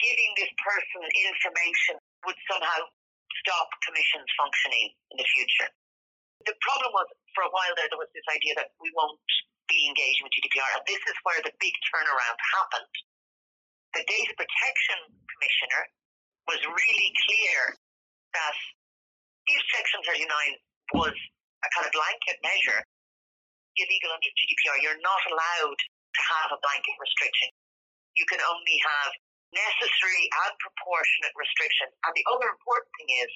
giving 0.02 0.30
this 0.36 0.52
person 0.60 1.00
information 1.30 1.96
would 2.28 2.38
somehow 2.50 2.80
stop 3.44 3.68
commissions 3.86 4.28
functioning 4.36 4.92
in 5.14 5.16
the 5.16 5.28
future. 5.28 5.70
The 6.44 6.56
problem 6.60 6.92
was, 6.92 7.08
for 7.32 7.48
a 7.48 7.52
while 7.52 7.72
there, 7.78 7.88
there 7.88 8.00
was 8.00 8.12
this 8.12 8.26
idea 8.28 8.52
that 8.60 8.76
we 8.82 8.92
won't 8.92 9.20
be 9.70 9.88
engaging 9.88 10.28
with 10.28 10.34
GDPR, 10.36 10.76
and 10.76 10.84
this 10.84 11.00
is 11.08 11.16
where 11.24 11.40
the 11.40 11.54
big 11.56 11.72
turnaround 11.88 12.38
happened. 12.52 12.94
The 13.96 14.04
Data 14.04 14.32
Protection 14.36 14.98
Commissioner 15.24 15.82
was 16.50 16.60
really 16.60 17.10
clear 17.24 17.78
that 18.36 18.56
if 19.48 19.60
Section 19.72 20.00
39 20.04 21.00
was 21.00 21.16
a 21.16 21.68
kind 21.72 21.86
of 21.88 21.92
blanket 21.96 22.36
measure 22.44 22.84
illegal 23.80 24.10
under 24.12 24.30
GDPR, 24.30 24.76
you're 24.84 25.02
not 25.02 25.22
allowed 25.32 25.80
have 26.18 26.54
a 26.54 26.58
blanket 26.62 26.96
restriction. 27.00 27.50
You 28.14 28.26
can 28.30 28.38
only 28.44 28.78
have 28.78 29.10
necessary 29.54 30.24
and 30.46 30.52
proportionate 30.62 31.34
restrictions. 31.34 31.94
And 32.06 32.12
the 32.14 32.26
other 32.30 32.50
important 32.50 32.90
thing 32.98 33.10
is, 33.22 33.30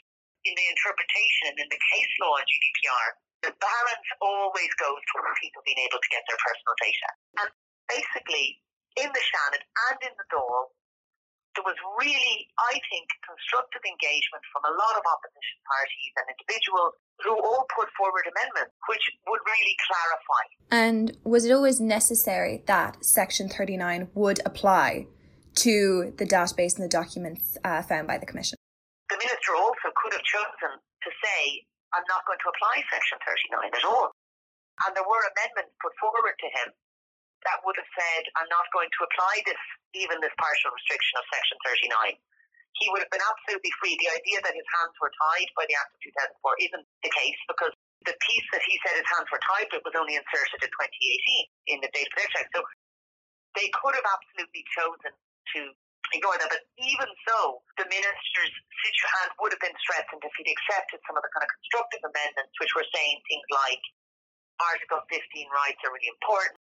in 0.47 0.55
the 0.55 0.67
interpretation 0.71 1.55
and 1.55 1.59
in 1.59 1.69
the 1.71 1.83
case 1.95 2.13
law 2.23 2.39
on 2.39 2.45
GDPR, 2.47 3.07
the 3.43 3.53
balance 3.59 4.09
always 4.23 4.71
goes 4.79 4.99
towards 5.15 5.39
people 5.39 5.63
being 5.67 5.83
able 5.83 5.99
to 5.99 6.11
get 6.11 6.23
their 6.27 6.39
personal 6.39 6.75
data. 6.79 7.09
And 7.43 7.51
basically, 7.91 8.59
in 8.99 9.09
the 9.11 9.23
Seanad 9.23 9.63
and 9.63 9.99
in 10.11 10.15
the 10.19 10.27
Dáil, 10.31 10.75
there 11.55 11.67
was 11.67 11.79
really, 11.99 12.51
I 12.59 12.79
think, 12.91 13.07
constructive 13.27 13.83
engagement 13.83 14.43
from 14.55 14.63
a 14.67 14.75
lot 14.75 14.95
of 14.95 15.03
opposition 15.07 15.59
parties 15.67 16.13
and 16.23 16.27
individuals 16.35 16.95
who 17.25 17.35
all 17.35 17.67
put 17.75 17.89
forward 17.97 18.25
amendments 18.31 18.75
which 18.89 19.03
would 19.27 19.41
really 19.45 19.77
clarify. 19.87 20.43
And 20.71 21.17
was 21.25 21.45
it 21.45 21.53
always 21.53 21.81
necessary 21.81 22.63
that 22.67 23.05
Section 23.05 23.49
39 23.49 24.09
would 24.15 24.41
apply 24.45 25.07
to 25.67 26.15
the 26.17 26.27
database 26.27 26.77
and 26.77 26.85
the 26.85 26.93
documents 26.93 27.59
uh, 27.65 27.83
found 27.83 28.07
by 28.07 28.19
the 28.19 28.27
Commission? 28.27 28.57
The 29.11 29.19
Minister 29.19 29.57
also 29.57 29.91
could 29.97 30.13
have 30.13 30.23
chosen 30.23 30.79
to 30.79 31.11
say, 31.25 31.65
I'm 31.97 32.07
not 32.07 32.23
going 32.29 32.39
to 32.39 32.49
apply 32.53 32.85
Section 32.93 33.19
39 33.25 33.73
at 33.75 33.85
all. 33.89 34.13
And 34.87 34.95
there 34.95 35.03
were 35.03 35.25
amendments 35.35 35.75
put 35.83 35.91
forward 35.99 36.39
to 36.39 36.49
him 36.63 36.71
that 37.47 37.63
would 37.63 37.79
have 37.79 37.91
said, 37.95 38.23
I'm 38.35 38.51
not 38.51 38.67
going 38.75 38.91
to 38.91 39.01
apply 39.07 39.47
this, 39.47 39.61
even 39.95 40.19
this 40.19 40.35
partial 40.39 40.75
restriction 40.75 41.15
of 41.23 41.25
Section 41.31 41.57
39. 41.63 42.19
He 42.79 42.87
would 42.95 43.03
have 43.03 43.13
been 43.13 43.23
absolutely 43.23 43.73
free. 43.83 43.99
The 43.99 44.11
idea 44.15 44.39
that 44.43 44.55
his 44.55 44.69
hands 44.79 44.95
were 45.03 45.11
tied 45.11 45.51
by 45.59 45.67
the 45.67 45.77
Act 45.79 45.95
of 45.95 46.01
2004 46.03 46.67
isn't 46.71 46.87
the 47.03 47.13
case 47.13 47.41
because 47.51 47.75
the 48.07 48.15
piece 48.23 48.47
that 48.55 48.63
he 48.63 48.79
said 48.87 48.95
his 48.95 49.09
hands 49.11 49.29
were 49.29 49.43
tied 49.43 49.67
with 49.75 49.83
was 49.83 49.97
only 49.99 50.15
inserted 50.15 50.63
in 50.63 50.71
2018 50.71 51.75
in 51.75 51.79
the 51.83 51.91
Data 51.91 52.09
Protection 52.15 52.47
Act. 52.47 52.51
So 52.55 52.61
they 53.59 53.69
could 53.75 53.95
have 53.99 54.07
absolutely 54.07 54.63
chosen 54.71 55.13
to 55.13 55.61
ignore 56.15 56.39
that. 56.39 56.49
But 56.55 56.63
even 56.79 57.11
so, 57.27 57.61
the 57.77 57.87
minister's 57.91 58.55
hand 59.19 59.35
would 59.43 59.51
have 59.51 59.63
been 59.63 59.77
strengthened 59.83 60.23
if 60.23 60.33
he'd 60.39 60.51
accepted 60.55 61.03
some 61.05 61.19
of 61.19 61.23
the 61.27 61.33
kind 61.35 61.43
of 61.43 61.51
constructive 61.51 62.03
amendments, 62.07 62.55
which 62.63 62.73
were 62.79 62.87
saying 62.95 63.19
things 63.27 63.49
like 63.51 63.83
Article 64.63 65.03
15 65.11 65.19
rights 65.51 65.83
are 65.83 65.91
really 65.91 66.11
important 66.15 66.59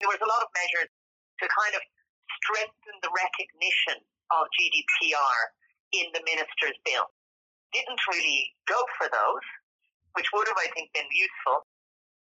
there 0.00 0.08
was 0.08 0.20
a 0.24 0.28
lot 0.28 0.40
of 0.40 0.48
measures 0.56 0.88
to 0.88 1.46
kind 1.46 1.74
of 1.76 1.82
strengthen 2.40 2.96
the 3.04 3.12
recognition 3.12 4.00
of 4.32 4.48
GDPR 4.56 5.38
in 5.92 6.06
the 6.14 6.22
minister's 6.24 6.78
bill. 6.86 7.10
Didn't 7.72 8.02
really 8.10 8.50
go 8.66 8.78
for 8.98 9.06
those, 9.10 9.46
which 10.18 10.26
would 10.34 10.46
have, 10.50 10.58
I 10.58 10.70
think, 10.74 10.90
been 10.94 11.10
useful. 11.10 11.66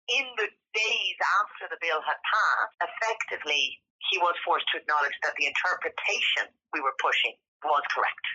In 0.10 0.26
the 0.38 0.50
days 0.74 1.18
after 1.42 1.70
the 1.70 1.82
bill 1.82 2.02
had 2.02 2.18
passed, 2.22 2.78
effectively, 2.82 3.82
he 4.10 4.18
was 4.18 4.38
forced 4.46 4.66
to 4.74 4.82
acknowledge 4.82 5.14
that 5.22 5.38
the 5.38 5.46
interpretation 5.46 6.50
we 6.74 6.82
were 6.82 6.96
pushing 6.98 7.38
was 7.62 7.84
correct. 7.94 8.26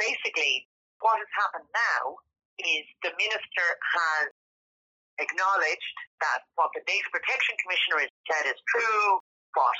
Basically, 0.00 0.68
what 1.00 1.20
has 1.20 1.32
happened 1.36 1.68
now 1.68 2.22
is 2.58 2.84
the 3.04 3.12
minister 3.16 3.66
has 3.96 4.28
acknowledged 5.18 5.96
that 6.22 6.46
what 6.54 6.70
the 6.74 6.82
Data 6.86 7.08
Protection 7.10 7.54
Commissioner 7.60 8.06
has 8.06 8.12
said 8.30 8.44
is 8.50 8.60
true, 8.70 9.20
what 9.54 9.78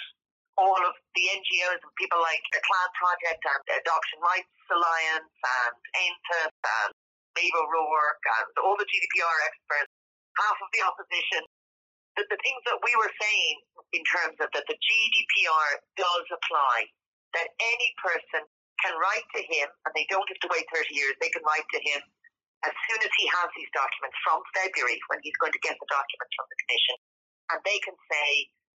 all 0.59 0.83
of 0.83 0.95
the 1.15 1.25
NGOs 1.39 1.79
and 1.79 1.95
people 1.95 2.19
like 2.19 2.43
the 2.51 2.59
Clann 2.67 2.91
Project 2.99 3.41
and 3.47 3.63
Adoption 3.79 4.19
Rights 4.19 4.51
Alliance 4.71 5.33
and 5.33 5.75
AINTUS 5.97 6.55
and 6.55 6.91
Maeve 7.37 7.59
O'Rourke 7.59 8.27
and 8.41 8.49
all 8.65 8.77
the 8.77 8.89
GDPR 8.89 9.37
experts, 9.47 9.93
half 10.39 10.59
of 10.59 10.69
the 10.73 10.83
opposition, 10.87 11.43
the, 12.17 12.27
the 12.31 12.41
things 12.43 12.63
that 12.67 12.79
we 12.83 12.93
were 12.99 13.13
saying 13.21 13.57
in 13.95 14.03
terms 14.05 14.37
of 14.43 14.49
that 14.53 14.67
the 14.67 14.79
GDPR 14.79 15.69
does 15.97 16.27
apply, 16.31 16.77
that 17.37 17.49
any 17.61 17.91
person 18.03 18.43
can 18.83 18.95
write 18.99 19.27
to 19.35 19.43
him 19.43 19.69
and 19.87 19.93
they 19.95 20.07
don't 20.11 20.27
have 20.27 20.41
to 20.43 20.51
wait 20.51 20.67
30 20.71 20.91
years, 20.95 21.15
they 21.19 21.31
can 21.31 21.43
write 21.47 21.67
to 21.75 21.81
him 21.83 22.01
as 22.67 22.75
soon 22.91 22.99
as 22.99 23.13
he 23.15 23.27
has 23.31 23.49
these 23.55 23.71
documents 23.71 24.19
from 24.27 24.43
February, 24.51 24.99
when 25.07 25.23
he's 25.23 25.37
going 25.39 25.55
to 25.55 25.63
get 25.63 25.79
the 25.79 25.87
documents 25.87 26.35
from 26.35 26.47
the 26.51 26.59
Commission, 26.67 26.97
and 27.55 27.59
they 27.63 27.79
can 27.87 27.95
say, 28.11 28.29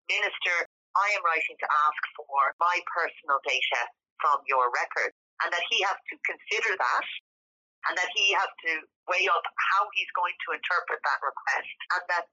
Minister, 0.08 0.56
I 0.96 1.08
am 1.20 1.24
writing 1.28 1.58
to 1.60 1.68
ask 1.68 2.02
for 2.16 2.56
my 2.64 2.80
personal 2.88 3.44
data 3.44 3.82
from 4.24 4.40
your 4.48 4.72
record, 4.72 5.12
and 5.42 5.50
that 5.50 5.66
he 5.72 5.82
has 5.88 5.98
to 5.98 6.16
consider 6.22 6.78
that, 6.78 7.08
and 7.90 7.94
that 7.98 8.12
he 8.14 8.32
has 8.38 8.52
to 8.70 8.72
weigh 9.10 9.28
up 9.32 9.44
how 9.74 9.90
he's 9.98 10.10
going 10.14 10.36
to 10.48 10.56
interpret 10.56 11.02
that 11.02 11.20
request, 11.24 11.78
and 11.98 12.04
that 12.14 12.26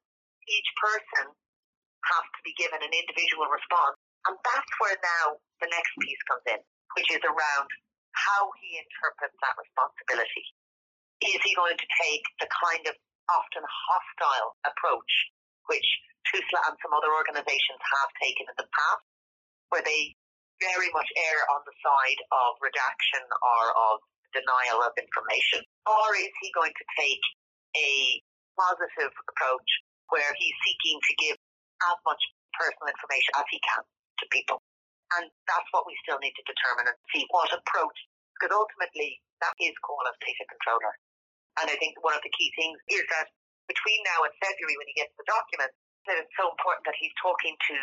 each 0.46 0.70
person 0.76 1.26
has 1.30 2.24
to 2.24 2.40
be 2.44 2.54
given 2.56 2.80
an 2.80 2.92
individual 2.92 3.48
response. 3.48 3.96
And 4.28 4.36
that's 4.44 4.72
where 4.80 4.96
now 5.00 5.40
the 5.64 5.70
next 5.72 5.92
piece 6.00 6.20
comes 6.28 6.44
in, 6.48 6.60
which 6.96 7.08
is 7.08 7.22
around 7.24 7.68
how 8.12 8.52
he 8.60 8.76
interprets 8.76 9.36
that 9.40 9.56
responsibility 9.56 10.44
is 11.20 11.40
he 11.44 11.52
going 11.52 11.76
to 11.76 11.88
take 12.00 12.24
the 12.40 12.48
kind 12.48 12.84
of 12.88 12.96
often 13.28 13.64
hostile 13.64 14.56
approach 14.64 15.12
which 15.70 15.86
TUSLA 16.26 16.60
and 16.66 16.76
some 16.82 16.90
other 16.90 17.14
organisations 17.14 17.78
have 17.78 18.10
taken 18.18 18.50
in 18.50 18.56
the 18.58 18.66
past, 18.66 19.06
where 19.70 19.86
they 19.86 20.18
very 20.60 20.88
much 20.92 21.08
err 21.16 21.40
on 21.56 21.60
the 21.64 21.74
side 21.80 22.20
of 22.30 22.60
redaction 22.60 23.24
or 23.24 23.62
of 23.90 24.04
denial 24.36 24.84
of 24.84 24.92
information? 24.94 25.64
Or 25.88 26.06
is 26.16 26.32
he 26.44 26.48
going 26.54 26.72
to 26.72 26.86
take 26.96 27.24
a 27.76 27.90
positive 28.54 29.12
approach 29.28 29.70
where 30.12 30.30
he's 30.36 30.56
seeking 30.62 31.00
to 31.00 31.12
give 31.18 31.36
as 31.90 31.98
much 32.04 32.20
personal 32.54 32.92
information 32.92 33.32
as 33.40 33.46
he 33.50 33.58
can 33.64 33.82
to 33.82 34.24
people? 34.30 34.60
And 35.18 35.26
that's 35.50 35.68
what 35.74 35.88
we 35.88 35.98
still 36.06 36.22
need 36.22 36.36
to 36.38 36.44
determine 36.46 36.86
and 36.86 36.98
see 37.10 37.26
what 37.34 37.50
approach, 37.50 37.98
because 38.38 38.54
ultimately 38.54 39.18
that 39.42 39.56
is 39.58 39.74
data 39.74 40.44
controller. 40.46 40.94
And 41.58 41.66
I 41.66 41.76
think 41.82 41.98
one 42.06 42.14
of 42.14 42.22
the 42.22 42.30
key 42.30 42.52
things 42.54 42.78
is 42.94 43.02
that 43.10 43.26
between 43.66 44.00
now 44.06 44.22
and 44.22 44.32
February, 44.38 44.76
when 44.78 44.86
he 44.86 44.96
gets 44.98 45.10
the 45.18 45.26
documents, 45.26 45.74
that 46.06 46.16
it's 46.22 46.34
so 46.38 46.48
important 46.50 46.86
that 46.86 46.96
he's 46.96 47.12
talking 47.18 47.54
to 47.54 47.76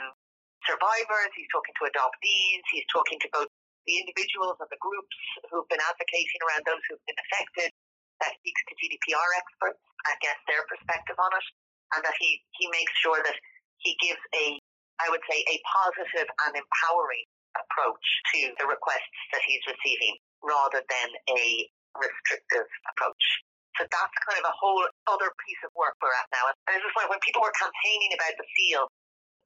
survivors, 0.66 1.32
he's 1.38 1.50
talking 1.54 1.76
to 1.78 1.84
adoptees, 1.92 2.62
he's 2.74 2.88
talking 2.90 3.20
to 3.22 3.30
both 3.30 3.52
the 3.86 3.96
individuals 4.02 4.58
and 4.60 4.70
the 4.72 4.82
groups 4.84 5.18
who've 5.48 5.70
been 5.72 5.82
advocating 5.84 6.40
around 6.44 6.64
those 6.68 6.82
who've 6.90 7.06
been 7.08 7.20
affected, 7.30 7.72
that 8.20 8.34
speaks 8.42 8.62
to 8.68 8.74
GDPR 8.82 9.30
experts 9.38 9.80
and 10.10 10.16
gets 10.20 10.42
their 10.50 10.66
perspective 10.66 11.18
on 11.22 11.32
it, 11.38 11.48
and 11.96 12.02
that 12.04 12.18
he, 12.18 12.42
he 12.58 12.66
makes 12.74 12.92
sure 13.00 13.22
that 13.22 13.38
he 13.80 13.94
gives 14.02 14.20
a, 14.34 14.58
I 15.00 15.08
would 15.14 15.22
say, 15.30 15.46
a 15.46 15.58
positive 15.64 16.28
and 16.50 16.54
empowering 16.58 17.28
approach 17.56 18.06
to 18.34 18.40
the 18.58 18.66
requests 18.66 19.22
that 19.34 19.42
he's 19.46 19.62
receiving 19.70 20.18
rather 20.42 20.82
than 20.82 21.10
a 21.32 21.42
restrictive 21.98 22.68
approach. 22.94 23.26
So 23.78 23.86
that's 23.86 24.18
kind 24.26 24.42
of 24.42 24.46
a 24.50 24.56
whole 24.58 24.82
other 25.06 25.30
piece 25.46 25.62
of 25.62 25.70
work 25.78 25.94
we're 26.02 26.14
at 26.14 26.26
now. 26.34 26.50
And 26.50 26.74
this 26.74 26.82
is 26.82 26.94
why 26.98 27.06
when 27.06 27.22
people 27.22 27.46
were 27.46 27.54
campaigning 27.54 28.18
about 28.18 28.34
the 28.34 28.48
seal, 28.58 28.90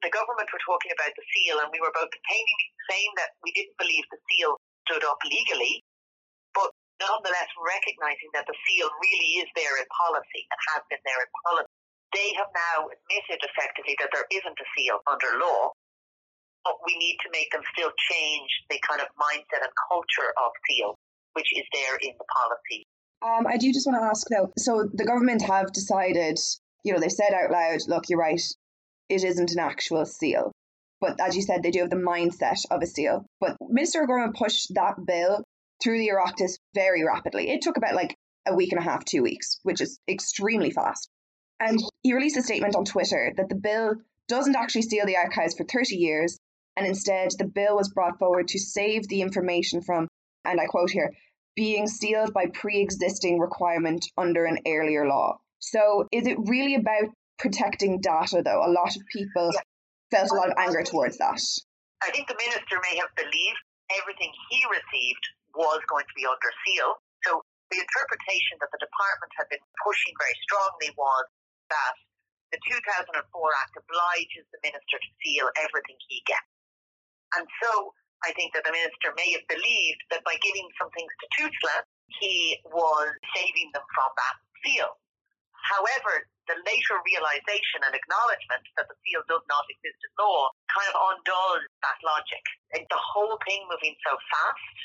the 0.02 0.12
government 0.12 0.50
were 0.50 0.66
talking 0.66 0.92
about 0.94 1.14
the 1.14 1.26
seal, 1.34 1.62
and 1.62 1.70
we 1.70 1.80
were 1.82 1.94
both 1.94 2.10
campaigning, 2.10 2.62
saying 2.90 3.12
that 3.22 3.38
we 3.46 3.54
didn't 3.54 3.78
believe 3.78 4.06
the 4.10 4.22
seal 4.30 4.58
stood 4.86 5.06
up 5.06 5.22
legally, 5.26 5.86
but 6.58 6.74
nonetheless 6.98 7.50
recognizing 7.62 8.30
that 8.34 8.50
the 8.50 8.58
seal 8.66 8.90
really 8.90 9.46
is 9.46 9.50
there 9.54 9.78
in 9.78 9.88
policy 9.94 10.42
and 10.50 10.60
has 10.74 10.82
been 10.90 11.02
there 11.06 11.22
in 11.22 11.30
policy. 11.46 11.74
They 12.12 12.30
have 12.36 12.52
now 12.52 12.92
admitted 12.92 13.40
effectively 13.46 13.96
that 14.04 14.12
there 14.12 14.28
isn't 14.28 14.58
a 14.58 14.68
seal 14.76 15.00
under 15.08 15.40
law, 15.40 15.72
but 16.68 16.78
we 16.84 16.98
need 17.00 17.18
to 17.24 17.30
make 17.32 17.50
them 17.56 17.64
still 17.72 17.94
change 18.12 18.52
the 18.70 18.82
kind 18.84 19.00
of 19.00 19.08
mindset 19.18 19.64
and 19.64 19.74
culture 19.90 20.30
of 20.42 20.52
seal, 20.68 20.98
which 21.34 21.48
is 21.56 21.66
there 21.72 21.96
in 22.04 22.14
the 22.18 22.28
policy 22.28 22.84
um, 23.22 23.46
I 23.48 23.58
do 23.58 23.72
just 23.72 23.86
want 23.86 24.02
to 24.02 24.06
ask 24.06 24.28
though. 24.30 24.52
So 24.58 24.90
the 24.94 25.06
government 25.06 25.42
have 25.44 25.72
decided, 25.72 26.40
you 26.84 26.94
know, 26.94 27.00
they've 27.00 27.12
said 27.12 27.34
out 27.34 27.52
loud, 27.52 27.80
look, 27.88 28.10
you're 28.10 28.20
right, 28.20 28.42
it 29.12 29.24
isn't 29.24 29.52
an 29.52 29.60
actual 29.60 30.06
seal. 30.06 30.52
But 31.02 31.20
as 31.20 31.36
you 31.36 31.42
said, 31.42 31.64
they 31.64 31.72
do 31.72 31.80
have 31.80 31.90
the 31.90 31.96
mindset 31.96 32.66
of 32.70 32.82
a 32.82 32.86
seal. 32.86 33.26
But 33.40 33.58
Minister 33.60 34.04
O'Gorman 34.04 34.34
pushed 34.34 34.74
that 34.76 34.96
bill 35.06 35.44
through 35.84 35.98
the 35.98 36.12
Oireachtas 36.12 36.58
very 36.76 37.04
rapidly. 37.04 37.50
It 37.50 37.62
took 37.62 37.78
about 37.78 37.96
like 37.96 38.16
a 38.48 38.56
week 38.56 38.72
and 38.72 38.80
a 38.80 38.84
half, 38.84 39.04
two 39.04 39.24
weeks, 39.24 39.60
which 39.64 39.82
is 39.82 40.00
extremely 40.08 40.72
fast. 40.72 41.10
And 41.60 41.80
he 42.04 42.14
released 42.14 42.38
a 42.38 42.44
statement 42.44 42.76
on 42.76 42.86
Twitter 42.86 43.34
that 43.36 43.50
the 43.50 43.56
bill 43.56 43.96
doesn't 44.28 44.56
actually 44.56 44.84
seal 44.84 45.06
the 45.06 45.18
archives 45.18 45.56
for 45.56 45.66
30 45.66 45.96
years, 45.96 46.38
and 46.78 46.88
instead 46.88 47.32
the 47.38 47.46
bill 47.46 47.76
was 47.76 47.94
brought 47.94 48.18
forward 48.18 48.48
to 48.50 48.60
save 48.60 49.08
the 49.08 49.22
information 49.22 49.82
from, 49.82 50.08
and 50.46 50.60
I 50.60 50.66
quote 50.66 50.92
here, 50.92 51.12
being 51.56 51.88
sealed 51.88 52.34
by 52.34 52.46
pre-existing 52.46 53.40
requirement 53.40 54.06
under 54.18 54.46
an 54.46 54.60
earlier 54.66 55.06
law. 55.06 55.38
So 55.60 56.08
is 56.12 56.26
it 56.26 56.38
really 56.40 56.76
about 56.76 57.10
protecting 57.42 58.00
data 58.00 58.46
though? 58.46 58.62
A 58.62 58.70
lot 58.70 58.94
of 58.94 59.02
people 59.10 59.50
yeah. 59.50 59.66
felt 60.14 60.30
a 60.30 60.38
lot 60.38 60.54
of 60.54 60.56
anger 60.62 60.86
towards 60.86 61.18
that. 61.18 61.42
I 62.06 62.14
think 62.14 62.30
the 62.30 62.38
minister 62.38 62.78
may 62.82 62.98
have 63.02 63.10
believed 63.18 63.62
everything 63.98 64.30
he 64.54 64.62
received 64.70 65.26
was 65.58 65.82
going 65.90 66.06
to 66.06 66.16
be 66.16 66.26
under 66.30 66.52
seal. 66.64 67.02
So 67.26 67.42
the 67.74 67.82
interpretation 67.82 68.62
that 68.62 68.72
the 68.72 68.82
department 68.82 69.32
had 69.36 69.50
been 69.50 69.64
pushing 69.82 70.14
very 70.18 70.38
strongly 70.46 70.90
was 70.96 71.26
that 71.74 71.96
the 72.52 72.60
2004 72.68 73.16
Act 73.16 73.74
obliges 73.80 74.46
the 74.52 74.60
minister 74.60 74.98
to 75.00 75.10
seal 75.24 75.48
everything 75.60 75.96
he 76.12 76.20
gets. 76.28 76.52
And 77.36 77.48
so 77.64 77.96
I 78.28 78.36
think 78.36 78.52
that 78.54 78.68
the 78.68 78.76
minister 78.76 79.16
may 79.16 79.32
have 79.40 79.48
believed 79.48 80.02
that 80.12 80.22
by 80.28 80.36
giving 80.44 80.68
some 80.76 80.92
things 80.92 81.10
to 81.10 81.26
TUSLA, 81.40 81.76
he 82.20 82.60
was 82.68 83.08
saving 83.32 83.72
them 83.72 83.88
from 83.96 84.12
that 84.20 84.36
seal. 84.62 84.92
However, 85.56 86.28
the 86.52 86.60
later 86.68 87.00
realization 87.08 87.80
and 87.88 87.96
acknowledgement 87.96 88.64
that 88.76 88.92
the 88.92 88.98
seal 89.08 89.24
does 89.32 89.44
not 89.48 89.64
exist 89.72 89.96
in 90.04 90.12
law 90.20 90.52
kind 90.68 90.92
of 90.92 91.00
undoes 91.00 91.64
that 91.80 91.96
logic. 92.04 92.44
And 92.76 92.84
the 92.92 93.00
whole 93.00 93.40
thing 93.48 93.64
moving 93.72 93.96
so 94.04 94.20
fast 94.20 94.78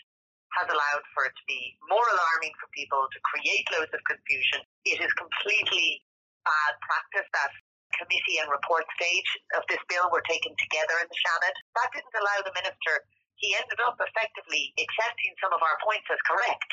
has 0.54 0.70
allowed 0.70 1.04
for 1.10 1.26
it 1.26 1.34
to 1.34 1.44
be 1.50 1.74
more 1.90 2.06
alarming 2.06 2.54
for 2.62 2.70
people, 2.70 3.02
to 3.10 3.18
create 3.26 3.66
loads 3.74 3.90
of 3.90 3.98
confusion. 4.06 4.62
It 4.86 5.02
is 5.02 5.10
completely 5.18 6.06
bad 6.46 6.78
practice 6.86 7.26
that 7.34 7.50
committee 7.98 8.38
and 8.38 8.46
report 8.46 8.86
stage 8.94 9.30
of 9.58 9.66
this 9.66 9.82
bill 9.90 10.06
were 10.14 10.22
taken 10.30 10.54
together 10.54 11.02
in 11.02 11.10
the 11.10 11.18
Seanad. 11.18 11.56
That 11.82 11.90
didn't 11.90 12.14
allow 12.14 12.38
the 12.46 12.54
minister, 12.54 12.94
he 13.42 13.58
ended 13.58 13.82
up 13.82 13.98
effectively 13.98 14.70
accepting 14.78 15.34
some 15.42 15.50
of 15.50 15.60
our 15.60 15.76
points 15.82 16.06
as 16.14 16.20
correct. 16.24 16.70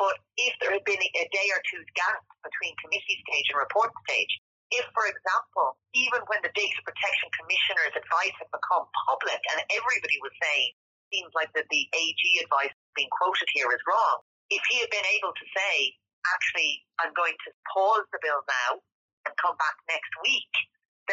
But 0.00 0.16
if 0.40 0.56
there 0.64 0.72
had 0.72 0.88
been 0.88 0.96
a 0.96 1.24
day 1.28 1.48
or 1.52 1.60
two's 1.68 1.84
gap 1.92 2.24
between 2.40 2.72
committee 2.80 3.20
stage 3.20 3.48
and 3.52 3.60
report 3.60 3.92
stage, 4.08 4.32
if, 4.72 4.86
for 4.96 5.04
example, 5.04 5.76
even 5.92 6.24
when 6.24 6.40
the 6.40 6.48
Data 6.56 6.80
Protection 6.80 7.28
Commissioner's 7.36 7.92
advice 7.92 8.32
had 8.40 8.48
become 8.48 8.88
public 9.04 9.36
and 9.52 9.60
everybody 9.68 10.16
was 10.24 10.32
saying, 10.40 10.72
seems 11.12 11.28
like 11.36 11.52
that 11.52 11.68
the 11.68 11.84
AG 11.92 12.22
advice 12.40 12.72
being 12.96 13.12
quoted 13.12 13.50
here 13.52 13.68
is 13.68 13.82
wrong, 13.84 14.24
if 14.48 14.62
he 14.72 14.80
had 14.80 14.88
been 14.88 15.04
able 15.20 15.36
to 15.36 15.46
say, 15.52 15.92
actually, 16.32 16.80
I'm 16.96 17.12
going 17.12 17.34
to 17.34 17.50
pause 17.68 18.06
the 18.14 18.22
bill 18.24 18.40
now 18.46 18.80
and 19.28 19.36
come 19.36 19.58
back 19.60 19.76
next 19.90 20.14
week, 20.24 20.54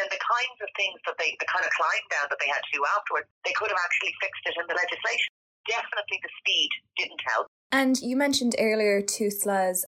then 0.00 0.08
the 0.08 0.22
kinds 0.22 0.58
of 0.62 0.70
things 0.78 0.96
that 1.04 1.18
they, 1.18 1.34
the 1.36 1.50
kind 1.50 1.66
of 1.66 1.74
climb 1.74 2.04
down 2.08 2.30
that 2.30 2.38
they 2.40 2.48
had 2.48 2.62
to 2.62 2.72
do 2.72 2.80
afterwards, 2.94 3.28
they 3.42 3.52
could 3.52 3.68
have 3.68 3.82
actually 3.84 4.14
fixed 4.22 4.44
it 4.48 4.56
in 4.56 4.64
the 4.70 4.78
legislation. 4.78 5.28
Definitely 5.66 6.22
the 6.24 6.32
speed 6.40 6.70
didn't 6.96 7.20
help. 7.26 7.47
And 7.70 8.00
you 8.00 8.16
mentioned 8.16 8.54
earlier 8.58 9.02
TUSLA's 9.02 9.84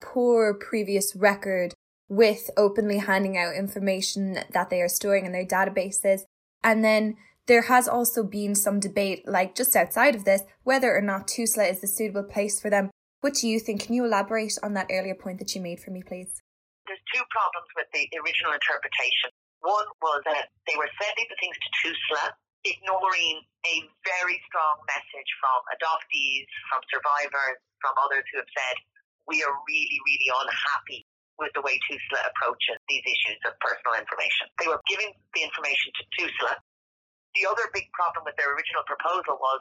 poor 0.00 0.52
previous 0.54 1.16
record 1.16 1.74
with 2.08 2.50
openly 2.56 2.98
handing 2.98 3.38
out 3.38 3.54
information 3.56 4.38
that 4.52 4.68
they 4.68 4.82
are 4.82 4.88
storing 4.88 5.24
in 5.24 5.32
their 5.32 5.46
databases. 5.46 6.22
And 6.62 6.84
then 6.84 7.16
there 7.46 7.62
has 7.62 7.88
also 7.88 8.22
been 8.22 8.54
some 8.54 8.80
debate, 8.80 9.26
like 9.26 9.54
just 9.54 9.74
outside 9.74 10.14
of 10.14 10.24
this, 10.24 10.42
whether 10.62 10.94
or 10.94 11.00
not 11.00 11.26
TUSLA 11.26 11.70
is 11.70 11.80
the 11.80 11.88
suitable 11.88 12.22
place 12.22 12.60
for 12.60 12.68
them. 12.68 12.90
What 13.20 13.34
do 13.34 13.48
you 13.48 13.58
think? 13.58 13.82
Can 13.86 13.94
you 13.94 14.04
elaborate 14.04 14.58
on 14.62 14.74
that 14.74 14.90
earlier 14.90 15.14
point 15.14 15.38
that 15.38 15.54
you 15.54 15.62
made 15.62 15.80
for 15.80 15.90
me, 15.90 16.02
please? 16.02 16.42
There's 16.86 17.02
two 17.14 17.22
problems 17.30 17.70
with 17.74 17.86
the 17.94 18.04
original 18.18 18.52
interpretation. 18.52 19.30
One 19.62 19.86
was 20.02 20.22
that 20.26 20.50
they 20.66 20.74
were 20.76 20.90
sending 21.00 21.26
the 21.30 21.38
things 21.38 21.56
to 21.56 21.68
TUSLA, 21.80 22.24
ignoring 22.64 23.42
a 23.66 23.74
very 24.06 24.38
strong 24.46 24.76
message 24.86 25.30
from 25.38 25.58
adoptees, 25.74 26.46
from 26.70 26.82
survivors, 26.90 27.58
from 27.82 27.94
others 27.98 28.22
who 28.30 28.38
have 28.38 28.52
said, 28.54 28.76
we 29.26 29.42
are 29.42 29.54
really, 29.66 29.98
really 30.02 30.30
unhappy 30.30 31.06
with 31.38 31.50
the 31.54 31.62
way 31.62 31.78
TUSLA 31.88 32.20
approaches 32.30 32.78
these 32.86 33.02
issues 33.02 33.38
of 33.46 33.54
personal 33.58 33.98
information. 33.98 34.46
They 34.58 34.68
were 34.70 34.78
giving 34.86 35.10
the 35.34 35.42
information 35.42 35.90
to 35.98 36.02
TUSLA. 36.18 36.54
The 37.34 37.48
other 37.48 37.66
big 37.72 37.88
problem 37.96 38.28
with 38.28 38.36
their 38.36 38.52
original 38.52 38.84
proposal 38.84 39.40
was 39.40 39.58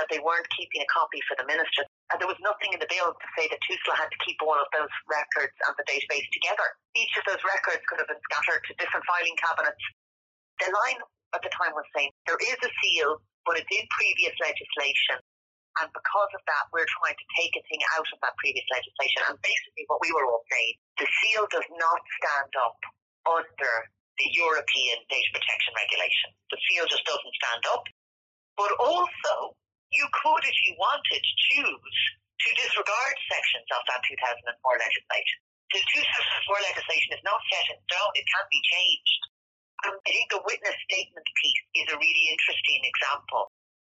that 0.00 0.08
they 0.08 0.20
weren't 0.20 0.48
keeping 0.56 0.80
a 0.80 0.88
copy 0.88 1.20
for 1.28 1.36
the 1.36 1.44
minister. 1.44 1.84
And 2.10 2.16
there 2.20 2.28
was 2.28 2.40
nothing 2.40 2.72
in 2.72 2.80
the 2.80 2.88
bill 2.88 3.12
to 3.12 3.28
say 3.36 3.48
that 3.48 3.60
TUSLA 3.64 3.94
had 3.96 4.10
to 4.12 4.18
keep 4.24 4.40
all 4.40 4.56
of 4.56 4.68
those 4.72 4.92
records 5.08 5.52
and 5.68 5.72
the 5.76 5.84
database 5.84 6.28
together. 6.32 6.68
Each 6.96 7.12
of 7.20 7.24
those 7.28 7.40
records 7.44 7.84
could 7.88 8.00
have 8.00 8.08
been 8.08 8.24
scattered 8.32 8.64
to 8.68 8.72
different 8.80 9.04
filing 9.04 9.36
cabinets. 9.36 9.84
The 10.60 10.68
line 10.72 11.00
at 11.32 11.42
the 11.42 11.52
time 11.52 11.72
was 11.72 11.88
saying 11.96 12.12
there 12.28 12.40
is 12.40 12.58
a 12.60 12.70
seal, 12.84 13.20
but 13.44 13.56
it's 13.56 13.68
in 13.72 13.84
previous 13.92 14.34
legislation. 14.38 15.20
And 15.80 15.88
because 15.88 16.32
of 16.36 16.42
that, 16.44 16.68
we're 16.68 16.88
trying 17.00 17.16
to 17.16 17.26
take 17.40 17.56
a 17.56 17.64
thing 17.64 17.80
out 17.96 18.04
of 18.04 18.18
that 18.20 18.36
previous 18.36 18.68
legislation. 18.68 19.24
And 19.24 19.40
basically, 19.40 19.88
what 19.88 20.04
we 20.04 20.12
were 20.12 20.28
all 20.28 20.44
saying, 20.52 20.76
the 21.00 21.08
seal 21.08 21.48
does 21.48 21.64
not 21.80 22.00
stand 22.20 22.52
up 22.60 22.76
under 23.24 23.72
the 24.20 24.28
European 24.36 25.00
data 25.08 25.30
protection 25.32 25.72
regulation. 25.72 26.28
The 26.52 26.60
seal 26.68 26.84
just 26.84 27.08
doesn't 27.08 27.34
stand 27.40 27.64
up. 27.72 27.88
But 28.60 28.76
also, 28.76 29.56
you 29.88 30.04
could, 30.12 30.44
if 30.44 30.58
you 30.68 30.76
wanted, 30.76 31.22
choose 31.48 31.98
to 32.44 32.48
disregard 32.60 33.14
sections 33.32 33.68
of 33.72 33.82
that 33.88 34.04
2004 34.04 34.52
legislation. 34.76 35.38
The 35.72 35.80
2004 35.80 36.68
legislation 36.68 37.10
is 37.16 37.22
not 37.24 37.40
set 37.48 37.64
in 37.72 37.80
stone, 37.88 38.12
it 38.12 38.28
can 38.28 38.44
be 38.52 38.60
changed. 38.60 39.22
I 39.82 39.90
think 40.06 40.30
the 40.30 40.42
witness 40.46 40.78
statement 40.86 41.26
piece 41.26 41.62
is 41.82 41.86
a 41.90 41.98
really 41.98 42.26
interesting 42.30 42.80
example. 42.86 43.42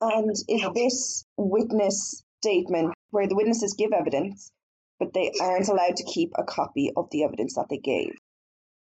And 0.02 0.32
is 0.32 0.64
this 0.74 0.98
witness 1.38 2.24
statement 2.42 2.96
where 3.12 3.28
the 3.28 3.36
witnesses 3.36 3.76
give 3.78 3.92
evidence, 3.92 4.50
but 5.00 5.14
they 5.14 5.32
aren't 5.40 5.68
allowed 5.68 5.98
to 5.98 6.08
keep 6.08 6.32
a 6.36 6.48
copy 6.48 6.92
of 6.96 7.12
the 7.12 7.24
evidence 7.24 7.56
that 7.56 7.68
they 7.70 7.78
gave? 7.78 8.16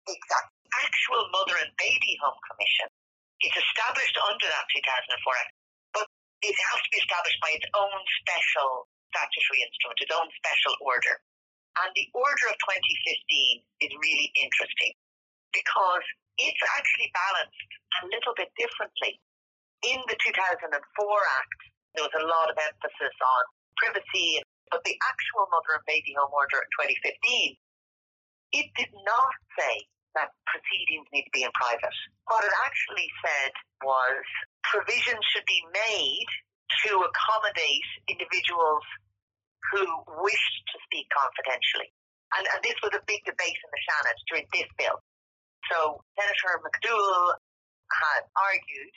Exactly. 0.07 0.57
Actual 0.71 1.25
Mother 1.35 1.57
and 1.67 1.73
Baby 1.81 2.15
Home 2.23 2.39
Commission 2.47 2.89
is 3.43 3.55
established 3.57 4.17
under 4.31 4.47
that 4.47 4.69
2004 4.71 5.43
Act 5.43 5.53
but 5.97 6.07
it 6.47 6.55
has 6.55 6.79
to 6.85 6.91
be 6.95 7.01
established 7.03 7.41
by 7.43 7.51
its 7.59 7.67
own 7.75 7.99
special 8.23 8.87
statutory 9.11 9.61
instrument, 9.67 9.99
its 9.99 10.15
own 10.15 10.29
special 10.39 10.75
order. 10.87 11.19
And 11.83 11.91
the 11.99 12.07
order 12.15 12.47
of 12.51 12.57
2015 12.63 13.89
is 13.89 13.91
really 13.91 14.31
interesting 14.39 14.95
because 15.51 16.07
it's 16.49 16.65
actually 16.77 17.11
balanced 17.13 17.71
a 18.01 18.09
little 18.09 18.35
bit 18.37 18.51
differently. 18.57 19.21
In 19.85 20.01
the 20.09 20.17
2004 20.17 20.73
Act, 20.73 21.61
there 21.97 22.05
was 22.05 22.17
a 22.17 22.25
lot 22.25 22.49
of 22.53 22.57
emphasis 22.57 23.17
on 23.17 23.43
privacy, 23.77 24.41
but 24.71 24.85
the 24.85 24.97
actual 25.09 25.49
mother 25.51 25.81
and 25.81 25.85
baby 25.89 26.13
home 26.15 26.31
order 26.31 26.61
in 26.61 26.71
2015, 26.85 27.57
it 28.53 28.69
did 28.77 28.93
not 29.05 29.35
say 29.57 29.89
that 30.15 30.35
proceedings 30.47 31.07
need 31.15 31.27
to 31.27 31.35
be 31.35 31.47
in 31.47 31.53
private. 31.55 31.95
What 32.27 32.43
it 32.43 32.55
actually 32.67 33.09
said 33.23 33.53
was 33.83 34.23
provisions 34.67 35.23
should 35.31 35.47
be 35.47 35.63
made 35.71 36.31
to 36.87 36.91
accommodate 37.03 37.89
individuals 38.11 38.85
who 39.71 39.87
wish 40.23 40.45
to 40.75 40.77
speak 40.87 41.07
confidentially. 41.15 41.91
And, 42.39 42.47
and 42.47 42.61
this 42.63 42.79
was 42.83 42.95
a 42.95 43.03
big 43.07 43.23
debate 43.27 43.59
in 43.59 43.71
the 43.71 43.81
Seanad 43.87 44.19
during 44.31 44.47
this 44.55 44.71
bill. 44.79 44.99
So 45.71 46.03
Senator 46.19 46.59
McDowell 46.61 47.39
had 47.91 48.23
argued 48.35 48.95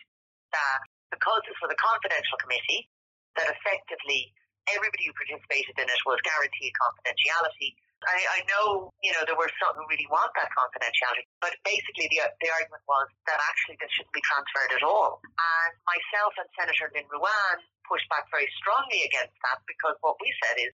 that 0.51 0.81
because 1.13 1.41
this 1.45 1.57
was 1.61 1.69
a 1.69 1.79
confidential 1.79 2.37
committee, 2.41 2.89
that 3.37 3.49
effectively 3.49 4.33
everybody 4.69 5.09
who 5.09 5.13
participated 5.13 5.77
in 5.77 5.85
it 5.85 6.01
was 6.05 6.17
guaranteed 6.25 6.73
confidentiality 6.77 7.77
I, 8.03 8.19
I 8.19 8.39
know, 8.51 8.91
you 8.99 9.11
know, 9.15 9.23
there 9.23 9.39
were 9.39 9.49
some 9.59 9.73
who 9.79 9.85
really 9.87 10.07
want 10.11 10.31
that 10.35 10.51
confidentiality, 10.51 11.23
but 11.39 11.55
basically 11.63 12.11
the, 12.11 12.27
the 12.43 12.49
argument 12.51 12.83
was 12.87 13.07
that 13.31 13.39
actually 13.39 13.79
this 13.79 13.91
shouldn't 13.95 14.15
be 14.15 14.23
transferred 14.23 14.75
at 14.75 14.83
all. 14.83 15.23
And 15.23 15.71
myself 15.87 16.35
and 16.39 16.47
Senator 16.59 16.91
Lynn 16.91 17.07
Ruane 17.07 17.63
pushed 17.87 18.07
back 18.11 18.27
very 18.31 18.47
strongly 18.59 19.07
against 19.07 19.35
that 19.43 19.63
because 19.67 19.95
what 20.03 20.19
we 20.19 20.31
said 20.43 20.59
is 20.59 20.71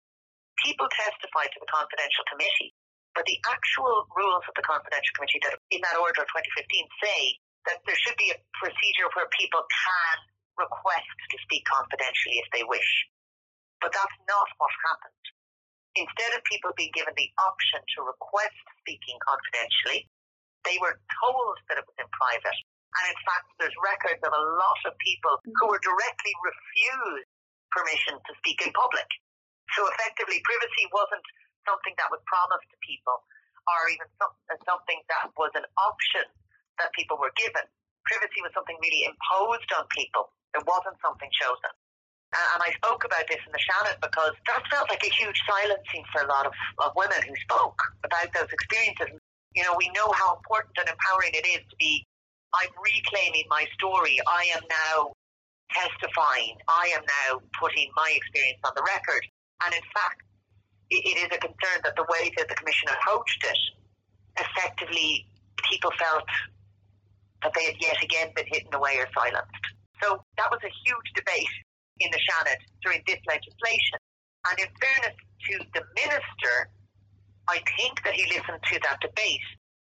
people 0.62 0.86
testified 0.94 1.50
to 1.54 1.60
the 1.62 1.70
confidential 1.70 2.26
committee, 2.30 2.72
but 3.16 3.24
the 3.26 3.40
actual 3.48 4.06
rules 4.14 4.44
of 4.46 4.54
the 4.60 4.66
confidential 4.68 5.14
committee 5.16 5.42
that 5.48 5.56
in 5.72 5.82
that 5.82 5.98
order 5.98 6.22
of 6.22 6.28
2015 6.30 7.00
say 7.02 7.22
that 7.66 7.82
there 7.88 7.98
should 7.98 8.20
be 8.20 8.30
a 8.30 8.38
procedure 8.60 9.10
where 9.16 9.32
people 9.34 9.64
can 9.66 10.16
request 10.60 11.16
to 11.32 11.38
speak 11.48 11.64
confidentially 11.66 12.38
if 12.44 12.48
they 12.52 12.64
wish. 12.68 12.92
But 13.82 13.92
that's 13.96 14.18
not 14.28 14.48
what 14.60 14.72
happened 14.86 15.26
instead 15.96 16.32
of 16.36 16.44
people 16.46 16.76
being 16.76 16.92
given 16.92 17.16
the 17.16 17.32
option 17.40 17.80
to 17.96 18.04
request 18.04 18.56
speaking 18.84 19.16
confidentially, 19.24 20.08
they 20.68 20.76
were 20.84 21.00
told 21.24 21.56
that 21.72 21.80
it 21.80 21.88
was 21.88 21.98
in 21.98 22.08
private. 22.12 22.60
And 23.00 23.04
in 23.12 23.20
fact, 23.28 23.48
there's 23.60 23.76
records 23.84 24.24
of 24.24 24.32
a 24.32 24.44
lot 24.56 24.80
of 24.88 24.94
people 25.00 25.40
mm. 25.44 25.52
who 25.60 25.72
were 25.72 25.82
directly 25.84 26.34
refused 26.44 27.28
permission 27.72 28.16
to 28.20 28.32
speak 28.40 28.64
in 28.64 28.72
public. 28.76 29.08
So 29.76 29.84
effectively, 29.92 30.40
privacy 30.46 30.86
wasn't 30.92 31.26
something 31.66 31.94
that 31.98 32.10
was 32.14 32.22
promised 32.30 32.70
to 32.72 32.78
people 32.86 33.18
or 33.66 33.90
even 33.90 34.08
some, 34.22 34.34
uh, 34.50 34.58
something 34.66 35.02
that 35.10 35.34
was 35.36 35.52
an 35.58 35.66
option 35.82 36.26
that 36.78 36.94
people 36.94 37.18
were 37.18 37.34
given. 37.36 37.66
Privacy 38.06 38.40
was 38.46 38.54
something 38.54 38.78
really 38.80 39.10
imposed 39.10 39.70
on 39.74 39.90
people. 39.90 40.30
It 40.54 40.62
wasn't 40.70 40.96
something 41.02 41.30
chosen. 41.34 41.74
And 42.36 42.60
I 42.60 42.72
spoke 42.76 43.08
about 43.08 43.24
this 43.32 43.40
in 43.48 43.52
the 43.56 43.62
Seanad 43.64 44.02
because 44.04 44.36
that 44.50 44.60
felt 44.68 44.92
like 44.92 45.02
a 45.08 45.14
huge 45.14 45.40
silencing 45.48 46.04
for 46.12 46.26
a 46.26 46.28
lot 46.28 46.46
of, 46.46 46.54
of 46.84 46.92
women 46.96 47.18
who 47.24 47.36
spoke 47.48 47.80
about 48.04 48.28
those 48.36 48.52
experiences. 48.52 49.16
You 49.56 49.64
know, 49.64 49.74
we 49.80 49.88
know 49.96 50.12
how 50.12 50.36
important 50.36 50.76
and 50.76 50.90
empowering 50.90 51.32
it 51.32 51.48
is 51.48 51.64
to 51.64 51.76
be, 51.80 52.04
I'm 52.52 52.76
reclaiming 52.76 53.48
my 53.48 53.64
story. 53.80 54.20
I 54.28 54.52
am 54.52 54.64
now 54.68 55.16
testifying. 55.72 56.60
I 56.68 56.92
am 57.00 57.08
now 57.08 57.40
putting 57.56 57.88
my 57.96 58.12
experience 58.12 58.60
on 58.68 58.76
the 58.76 58.84
record. 58.84 59.24
And 59.64 59.72
in 59.72 59.86
fact, 59.96 60.25
it, 60.90 61.18
is 61.18 61.30
a 61.32 61.40
concern 61.40 61.80
that 61.84 61.96
the 61.96 62.06
way 62.10 62.32
that 62.38 62.48
the 62.48 62.56
Commission 62.56 62.90
approached 62.90 63.44
it, 63.44 63.60
effectively, 64.38 65.26
people 65.70 65.92
felt 65.98 66.28
that 67.44 67.54
they 67.56 67.66
had 67.66 67.76
yet 67.80 67.98
again 68.04 68.30
been 68.36 68.46
hidden 68.48 68.74
away 68.74 68.98
or 68.98 69.08
silenced. 69.14 69.66
So 70.02 70.22
that 70.38 70.50
was 70.52 70.60
a 70.64 70.74
huge 70.86 71.10
debate 71.16 71.56
in 72.00 72.12
the 72.12 72.20
Seanad 72.20 72.60
during 72.84 73.02
this 73.08 73.20
legislation. 73.28 74.00
And 74.50 74.60
in 74.60 74.70
fairness 74.78 75.18
to 75.50 75.54
the 75.74 75.84
minister, 75.96 76.70
I 77.48 77.62
think 77.78 78.04
that 78.04 78.14
he 78.14 78.26
listened 78.28 78.62
to 78.62 78.80
that 78.84 79.00
debate. 79.02 79.46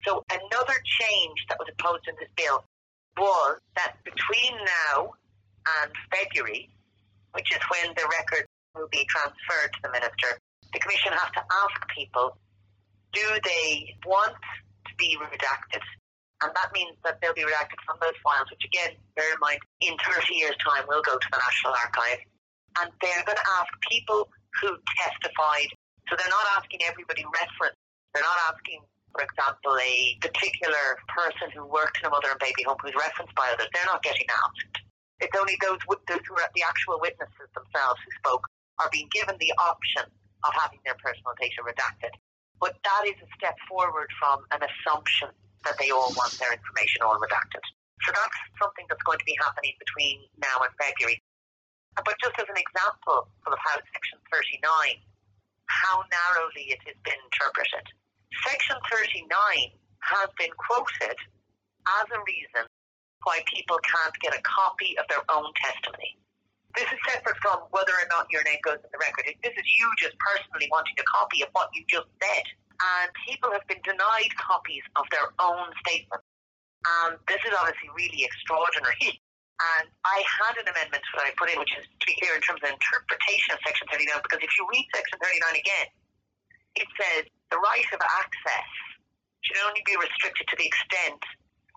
So 0.05 0.23
another 0.29 0.77
change 0.99 1.37
that 1.49 1.57
was 1.59 1.69
opposed 1.71 2.07
in 2.07 2.15
this 2.19 2.29
bill 2.35 2.65
was 3.17 3.59
that 3.75 3.95
between 4.03 4.57
now 4.97 5.13
and 5.81 5.91
February, 6.11 6.69
which 7.33 7.51
is 7.51 7.61
when 7.69 7.93
the 7.95 8.05
records 8.09 8.49
will 8.75 8.89
be 8.91 9.05
transferred 9.07 9.71
to 9.73 9.79
the 9.83 9.91
minister, 9.91 10.41
the 10.73 10.81
commission 10.81 11.13
has 11.13 11.29
to 11.37 11.41
ask 11.45 11.77
people, 11.93 12.37
do 13.13 13.25
they 13.45 13.93
want 14.09 14.33
to 14.33 14.93
be 14.97 15.15
redacted? 15.21 15.85
And 16.41 16.51
that 16.57 16.73
means 16.73 16.97
that 17.05 17.21
they'll 17.21 17.37
be 17.37 17.45
redacted 17.45 17.79
from 17.85 18.01
those 18.01 18.17
files, 18.25 18.49
which 18.49 18.65
again, 18.65 18.97
bear 19.15 19.31
in 19.31 19.39
mind, 19.39 19.61
in 19.79 19.95
30 20.01 20.33
years' 20.33 20.57
time 20.59 20.83
will 20.89 21.05
go 21.05 21.15
to 21.15 21.27
the 21.31 21.39
National 21.39 21.77
Archive. 21.77 22.19
And 22.81 22.89
they're 22.99 23.23
going 23.23 23.37
to 23.37 23.49
ask 23.61 23.69
people 23.85 24.27
who 24.59 24.75
testified. 24.97 25.69
So 26.09 26.17
they're 26.17 26.33
not 26.33 26.47
asking 26.57 26.83
everybody 26.89 27.23
reference. 27.23 27.79
They're 28.11 28.25
not 28.25 28.41
asking, 28.49 28.81
for 29.13 29.23
example, 29.23 29.77
a 29.77 30.17
particular 30.19 30.99
person 31.07 31.53
who 31.53 31.69
worked 31.69 32.01
in 32.01 32.09
a 32.09 32.11
mother 32.11 32.33
and 32.33 32.41
baby 32.41 32.65
home 32.65 32.81
who's 32.81 32.97
referenced 32.97 33.33
by 33.37 33.47
others. 33.53 33.69
They're 33.71 33.87
not 33.87 34.01
getting 34.01 34.25
asked. 34.27 34.83
It's 35.21 35.37
only 35.37 35.55
those, 35.61 35.79
those 35.85 36.25
who 36.27 36.35
are 36.35 36.49
the 36.57 36.65
actual 36.65 36.99
witnesses 36.99 37.47
themselves 37.55 38.01
who 38.03 38.11
spoke 38.19 38.43
are 38.81 38.89
being 38.91 39.07
given 39.13 39.37
the 39.39 39.53
option 39.61 40.09
of 40.43 40.51
having 40.53 40.79
their 40.85 40.97
personal 40.99 41.33
data 41.39 41.63
redacted. 41.63 42.13
But 42.59 42.77
that 42.83 43.03
is 43.07 43.17
a 43.19 43.29
step 43.35 43.55
forward 43.67 44.07
from 44.19 44.45
an 44.51 44.63
assumption 44.63 45.29
that 45.63 45.79
they 45.79 45.91
all 45.91 46.11
want 46.15 46.31
their 46.39 46.51
information 46.51 47.03
all 47.03 47.19
redacted. 47.19 47.63
So 48.03 48.11
that's 48.11 48.39
something 48.59 48.83
that's 48.91 49.03
going 49.03 49.19
to 49.19 49.27
be 49.27 49.35
happening 49.39 49.75
between 49.79 50.27
now 50.39 50.59
and 50.63 50.71
February. 50.75 51.23
But 51.95 52.15
just 52.19 52.35
as 52.39 52.47
an 52.49 52.59
example 52.59 53.29
of 53.47 53.57
how 53.63 53.79
Section 53.79 54.19
39, 54.31 54.63
how 55.67 56.03
narrowly 56.11 56.73
it 56.73 56.81
has 56.83 56.97
been 57.05 57.19
interpreted. 57.31 57.85
Section 58.43 58.75
39 58.91 59.29
has 60.03 60.29
been 60.35 60.51
quoted 60.57 61.15
as 61.87 62.05
a 62.11 62.19
reason 62.25 62.65
why 63.23 63.39
people 63.47 63.79
can't 63.83 64.15
get 64.19 64.35
a 64.35 64.41
copy 64.43 64.97
of 64.99 65.05
their 65.07 65.23
own 65.31 65.47
testimony. 65.55 66.17
This 66.75 66.89
is 66.89 66.99
separate 67.05 67.37
from 67.37 67.69
whether 67.69 67.93
or 67.93 68.07
not 68.09 68.25
your 68.33 68.41
name 68.43 68.57
goes 68.65 68.81
in 68.81 68.89
the 68.89 68.97
record. 68.97 69.29
This 69.45 69.53
is 69.53 69.65
you 69.77 69.87
just 70.01 70.17
personally 70.17 70.67
wanting 70.73 70.97
a 70.97 71.05
copy 71.05 71.45
of 71.45 71.49
what 71.53 71.69
you 71.73 71.85
just 71.85 72.09
said 72.17 72.45
and 72.81 73.07
people 73.27 73.51
have 73.53 73.65
been 73.69 73.81
denied 73.85 74.31
copies 74.35 74.83
of 74.97 75.05
their 75.13 75.31
own 75.39 75.71
statements. 75.85 76.25
And 76.83 77.15
this 77.31 77.39
is 77.47 77.53
obviously 77.55 77.89
really 77.95 78.23
extraordinary. 78.25 79.19
And 79.53 79.87
I 80.03 80.19
had 80.43 80.59
an 80.59 80.67
amendment 80.67 81.05
that 81.13 81.23
I 81.23 81.31
put 81.39 81.47
in, 81.47 81.55
which 81.55 81.71
is 81.77 81.85
to 81.85 82.05
be 82.09 82.17
clear 82.19 82.35
in 82.35 82.41
terms 82.43 82.59
of 82.65 82.73
interpretation 82.73 83.53
of 83.53 83.61
Section 83.63 83.85
39, 83.85 84.19
because 84.25 84.41
if 84.43 84.49
you 84.59 84.65
read 84.67 84.83
Section 84.91 85.15
39 85.23 85.55
again, 85.55 85.87
it 86.75 86.89
says 86.99 87.29
the 87.47 87.61
right 87.61 87.87
of 87.95 88.01
access 88.01 88.71
should 89.45 89.61
only 89.63 89.79
be 89.87 89.95
restricted 89.95 90.49
to 90.51 90.55
the 90.57 90.67
extent 90.67 91.21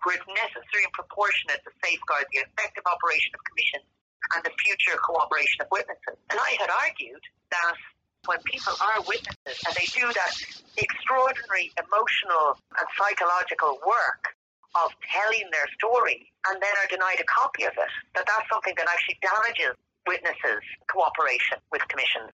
where 0.03 0.19
it's 0.19 0.25
necessary 0.25 0.83
and 0.83 0.91
proportionate 0.91 1.63
to 1.63 1.71
safeguard 1.79 2.27
the 2.33 2.43
effective 2.43 2.83
operation 2.83 3.31
of 3.37 3.39
commissions 3.45 3.87
and 4.35 4.43
the 4.43 4.53
future 4.59 4.97
cooperation 4.99 5.61
of 5.61 5.67
witnesses. 5.71 6.17
And 6.29 6.39
I 6.39 6.57
had 6.59 6.69
argued 6.69 7.21
that 7.51 7.77
when 8.25 8.39
people 8.43 8.75
are 8.81 8.99
witnesses 9.07 9.57
and 9.65 9.73
they 9.77 9.87
do 9.93 10.03
that 10.03 10.33
extraordinary 10.75 11.71
emotional 11.79 12.59
and 12.75 12.87
psychological 12.99 13.79
work 13.87 14.35
of 14.75 14.91
telling 15.07 15.47
their 15.49 15.65
story 15.79 16.27
and 16.51 16.59
then 16.59 16.73
are 16.83 16.89
denied 16.91 17.23
a 17.23 17.27
copy 17.29 17.63
of 17.63 17.73
it, 17.73 17.91
that 18.13 18.27
that's 18.27 18.47
something 18.51 18.75
that 18.75 18.85
actually 18.91 19.17
damages 19.23 19.73
witnesses' 20.05 20.63
cooperation 20.91 21.57
with 21.71 21.81
commissions 21.87 22.31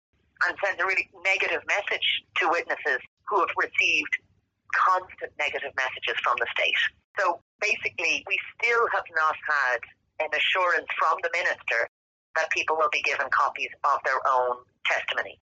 and 0.48 0.56
sends 0.64 0.80
a 0.80 0.86
really 0.86 1.08
negative 1.22 1.62
message 1.68 2.06
to 2.40 2.48
witnesses 2.50 3.00
who 3.28 3.38
have 3.40 3.52
received 3.56 4.12
constant 4.74 5.30
negative 5.38 5.70
messages 5.76 6.16
from 6.24 6.34
the 6.40 6.48
state. 6.56 6.76
So 7.20 7.40
basically, 7.60 8.24
we 8.26 8.36
still 8.58 8.84
have 8.90 9.06
not 9.14 9.36
had 9.44 9.80
an 10.22 10.30
assurance 10.30 10.88
from 10.94 11.18
the 11.26 11.30
minister 11.34 11.90
that 12.38 12.48
people 12.54 12.78
will 12.78 12.92
be 12.94 13.02
given 13.02 13.26
copies 13.34 13.70
of 13.84 13.98
their 14.06 14.18
own 14.24 14.62
testimony. 14.86 15.36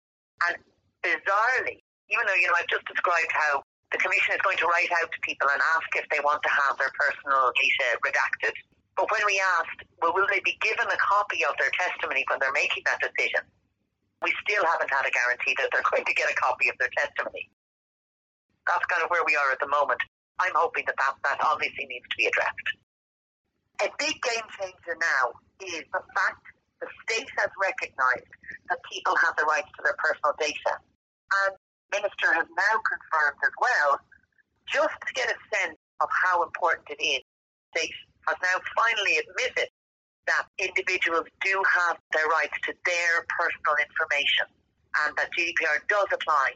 And 0.48 0.58
bizarrely, 1.04 1.84
even 2.10 2.24
though, 2.26 2.40
you 2.40 2.48
know, 2.50 2.58
I've 2.58 2.72
just 2.72 2.88
described 2.88 3.30
how 3.30 3.62
the 3.92 4.00
Commission 4.02 4.38
is 4.38 4.42
going 4.42 4.58
to 4.62 4.68
write 4.70 4.90
out 5.02 5.10
to 5.10 5.20
people 5.22 5.50
and 5.50 5.62
ask 5.78 5.90
if 5.98 6.06
they 6.10 6.22
want 6.22 6.42
to 6.46 6.52
have 6.66 6.78
their 6.78 6.94
personal 6.94 7.54
data 7.54 7.88
redacted. 8.02 8.54
But 8.98 9.10
when 9.10 9.22
we 9.26 9.42
asked, 9.62 9.86
well, 10.02 10.14
will 10.14 10.28
they 10.30 10.42
be 10.42 10.58
given 10.62 10.86
a 10.86 11.00
copy 11.00 11.46
of 11.46 11.56
their 11.58 11.72
testimony 11.74 12.26
when 12.30 12.38
they're 12.42 12.56
making 12.56 12.84
that 12.86 13.02
decision? 13.02 13.46
We 14.22 14.34
still 14.44 14.66
haven't 14.66 14.92
had 14.92 15.08
a 15.08 15.14
guarantee 15.14 15.56
that 15.58 15.72
they're 15.72 15.86
going 15.88 16.04
to 16.06 16.14
get 16.14 16.28
a 16.28 16.36
copy 16.36 16.68
of 16.68 16.76
their 16.78 16.92
testimony. 16.98 17.48
That's 18.68 18.86
kind 18.92 19.02
of 19.02 19.10
where 19.10 19.24
we 19.24 19.40
are 19.40 19.50
at 19.56 19.62
the 19.64 19.72
moment. 19.72 20.02
I'm 20.38 20.54
hoping 20.54 20.84
that 20.86 21.00
that, 21.00 21.16
that 21.24 21.40
obviously 21.42 21.88
needs 21.88 22.06
to 22.06 22.18
be 22.20 22.28
addressed. 22.28 22.68
A 23.80 23.88
big 23.96 24.20
game 24.20 24.48
changer 24.60 25.00
now 25.00 25.32
is 25.64 25.88
the 25.96 26.04
fact 26.12 26.44
the 26.84 26.88
state 27.08 27.32
has 27.40 27.48
recognised 27.56 28.28
that 28.68 28.80
people 28.92 29.16
have 29.16 29.36
the 29.40 29.48
rights 29.48 29.72
to 29.72 29.82
their 29.88 29.96
personal 29.96 30.36
data. 30.36 30.76
And 31.48 31.56
the 31.56 32.04
Minister 32.04 32.28
has 32.36 32.44
now 32.44 32.76
confirmed 32.84 33.40
as 33.40 33.56
well, 33.56 34.04
just 34.68 34.92
to 35.00 35.12
get 35.16 35.32
a 35.32 35.40
sense 35.56 35.80
of 36.04 36.12
how 36.12 36.44
important 36.44 36.92
it 36.92 37.00
is, 37.00 37.24
state 37.72 37.96
has 38.28 38.36
now 38.44 38.60
finally 38.76 39.16
admitted 39.24 39.72
that 40.28 40.44
individuals 40.60 41.32
do 41.40 41.64
have 41.64 41.96
their 42.12 42.28
rights 42.28 42.60
to 42.68 42.76
their 42.84 43.24
personal 43.32 43.80
information 43.80 44.48
and 45.08 45.16
that 45.16 45.32
GDPR 45.32 45.88
does 45.88 46.12
apply. 46.12 46.52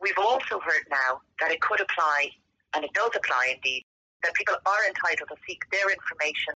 We've 0.00 0.18
also 0.18 0.56
heard 0.64 0.88
now 0.88 1.20
that 1.40 1.52
it 1.52 1.60
could 1.60 1.84
apply, 1.84 2.32
and 2.72 2.82
it 2.82 2.92
does 2.96 3.12
apply 3.12 3.60
indeed, 3.60 3.84
that 4.24 4.32
people 4.34 4.56
are 4.64 4.82
entitled 4.88 5.28
to 5.28 5.36
seek 5.46 5.60
their 5.70 5.86
information 5.92 6.54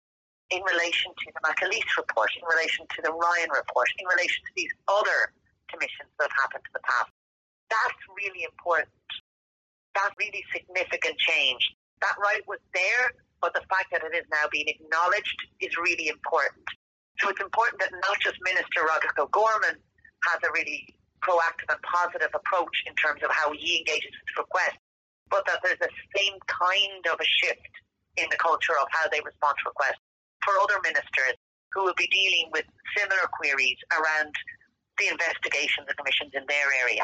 in 0.52 0.62
relation 0.62 1.10
to 1.10 1.28
the 1.34 1.42
McAleese 1.42 1.90
report, 1.98 2.30
in 2.38 2.46
relation 2.46 2.86
to 2.86 3.00
the 3.02 3.12
Ryan 3.12 3.50
report, 3.50 3.90
in 3.98 4.06
relation 4.06 4.46
to 4.46 4.54
these 4.56 4.70
other 4.86 5.34
commissions 5.70 6.10
that 6.22 6.30
have 6.30 6.38
happened 6.46 6.66
in 6.70 6.74
the 6.78 6.86
past. 6.86 7.10
That's 7.74 8.02
really 8.14 8.46
important. 8.46 8.94
That's 9.98 10.14
really 10.22 10.46
significant 10.54 11.18
change. 11.18 11.66
That 12.06 12.14
right 12.22 12.46
was 12.46 12.62
there, 12.78 13.18
but 13.42 13.58
the 13.58 13.66
fact 13.66 13.90
that 13.90 14.06
it 14.06 14.14
is 14.14 14.28
now 14.30 14.46
being 14.52 14.70
acknowledged 14.70 15.40
is 15.62 15.74
really 15.82 16.14
important. 16.14 16.68
So 17.18 17.32
it's 17.32 17.42
important 17.42 17.82
that 17.82 17.90
not 18.06 18.20
just 18.22 18.38
Minister 18.44 18.86
Roderick 18.86 19.18
O'Gorman 19.18 19.82
has 20.30 20.40
a 20.46 20.52
really 20.54 20.86
proactive 21.26 21.74
and 21.74 21.82
positive 21.82 22.30
approach 22.36 22.76
in 22.86 22.94
terms 23.02 23.24
of 23.26 23.34
how 23.34 23.50
he 23.56 23.82
engages 23.82 24.14
with 24.14 24.46
requests, 24.46 24.84
but 25.32 25.42
that 25.50 25.64
there's 25.64 25.80
the 25.82 25.90
same 26.14 26.38
kind 26.46 27.02
of 27.10 27.18
a 27.18 27.26
shift 27.26 27.74
in 28.18 28.30
the 28.30 28.38
culture 28.38 28.78
of 28.78 28.86
how 28.92 29.10
they 29.10 29.24
respond 29.26 29.58
to 29.58 29.74
requests 29.74 30.05
for 30.46 30.54
other 30.62 30.80
ministers 30.86 31.36
who 31.74 31.84
will 31.84 31.98
be 31.98 32.08
dealing 32.08 32.54
with 32.54 32.64
similar 32.96 33.28
queries 33.34 33.78
around 33.92 34.32
the 34.98 35.12
investigations 35.12 35.90
and 35.90 35.98
commissions 35.98 36.32
in 36.32 36.46
their 36.48 36.72
area. 36.86 37.04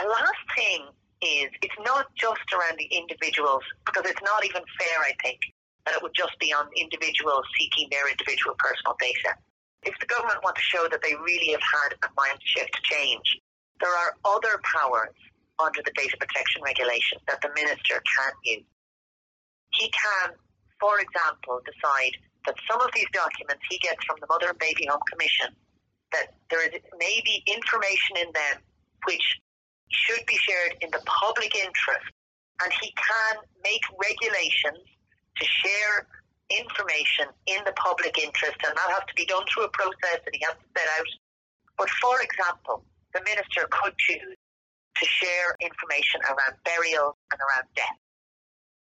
A 0.00 0.04
last 0.08 0.46
thing 0.56 0.88
is 1.20 1.48
it's 1.60 1.80
not 1.84 2.08
just 2.16 2.44
around 2.56 2.78
the 2.78 2.88
individuals, 2.88 3.64
because 3.84 4.08
it's 4.08 4.22
not 4.24 4.44
even 4.44 4.62
fair, 4.80 4.98
I 5.04 5.12
think, 5.20 5.40
that 5.84 5.94
it 5.96 6.02
would 6.02 6.16
just 6.16 6.38
be 6.40 6.52
on 6.52 6.68
individuals 6.76 7.44
seeking 7.58 7.88
their 7.90 8.08
individual 8.08 8.56
personal 8.58 8.96
data. 9.00 9.36
If 9.84 9.94
the 10.00 10.06
government 10.06 10.40
want 10.42 10.56
to 10.56 10.64
show 10.64 10.88
that 10.88 11.00
they 11.02 11.14
really 11.14 11.52
have 11.52 11.62
had 11.62 11.94
a 12.00 12.08
mind 12.16 12.40
shift 12.42 12.74
change, 12.82 13.24
there 13.80 13.92
are 13.92 14.16
other 14.24 14.60
powers 14.64 15.14
under 15.60 15.80
the 15.84 15.92
data 15.96 16.16
protection 16.16 16.60
regulation 16.64 17.18
that 17.28 17.40
the 17.40 17.48
minister 17.54 18.00
can 18.00 18.32
use. 18.44 18.68
He 19.72 19.88
can, 19.88 20.32
for 20.80 21.00
example, 21.00 21.60
decide 21.64 22.16
that 22.46 22.54
some 22.70 22.80
of 22.80 22.90
these 22.94 23.10
documents 23.12 23.62
he 23.68 23.78
gets 23.78 24.02
from 24.06 24.16
the 24.20 24.26
Mother 24.30 24.50
and 24.50 24.58
Baby 24.58 24.86
Home 24.90 25.02
Commission, 25.10 25.54
that 26.12 26.34
there 26.50 26.62
is 26.62 26.80
maybe 26.98 27.42
information 27.46 28.22
in 28.22 28.30
them 28.32 28.62
which 29.04 29.22
should 29.90 30.24
be 30.26 30.36
shared 30.36 30.78
in 30.80 30.90
the 30.90 31.02
public 31.06 31.54
interest, 31.54 32.10
and 32.62 32.72
he 32.80 32.94
can 32.94 33.34
make 33.62 33.82
regulations 33.98 34.82
to 35.36 35.44
share 35.44 36.06
information 36.50 37.26
in 37.46 37.58
the 37.66 37.74
public 37.74 38.18
interest, 38.18 38.56
and 38.66 38.74
that 38.74 38.88
has 38.94 39.04
to 39.06 39.14
be 39.14 39.26
done 39.26 39.42
through 39.50 39.64
a 39.66 39.72
process 39.74 40.22
that 40.22 40.32
he 40.32 40.40
has 40.46 40.54
to 40.54 40.66
set 40.78 40.88
out. 40.98 41.10
But 41.76 41.90
for 42.02 42.22
example, 42.22 42.84
the 43.12 43.20
minister 43.22 43.68
could 43.70 43.96
choose 43.98 44.38
to 44.96 45.04
share 45.04 45.56
information 45.60 46.22
around 46.24 46.56
burial 46.64 47.18
and 47.32 47.38
around 47.40 47.66
death. 47.74 47.98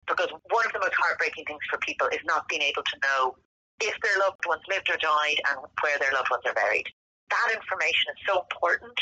Because 0.07 0.31
one 0.51 0.64
of 0.64 0.73
the 0.73 0.79
most 0.79 0.95
heartbreaking 0.95 1.45
things 1.47 1.64
for 1.69 1.79
people 1.83 2.07
is 2.09 2.23
not 2.25 2.47
being 2.47 2.62
able 2.62 2.83
to 2.83 2.97
know 3.03 3.35
if 3.81 3.95
their 4.01 4.19
loved 4.21 4.41
ones 4.47 4.62
lived 4.69 4.89
or 4.91 4.97
died 4.97 5.39
and 5.51 5.59
where 5.83 5.99
their 5.99 6.12
loved 6.12 6.31
ones 6.31 6.45
are 6.47 6.55
buried. 6.55 6.87
That 7.31 7.55
information 7.55 8.15
is 8.17 8.21
so 8.27 8.41
important. 8.41 8.97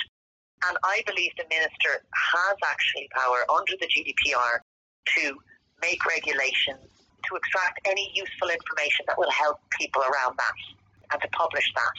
And 0.69 0.77
I 0.83 1.03
believe 1.07 1.31
the 1.37 1.45
minister 1.51 2.01
has 2.01 2.57
actually 2.65 3.09
power 3.13 3.45
under 3.53 3.77
the 3.79 3.87
GDPR 3.87 4.65
to 5.19 5.37
make 5.83 6.01
regulations, 6.07 6.81
to 7.29 7.37
extract 7.37 7.85
any 7.85 8.11
useful 8.15 8.49
information 8.49 9.05
that 9.07 9.19
will 9.19 9.31
help 9.31 9.61
people 9.79 10.03
around 10.03 10.39
that 10.39 10.59
and 11.13 11.21
to 11.21 11.29
publish 11.37 11.67
that. 11.75 11.97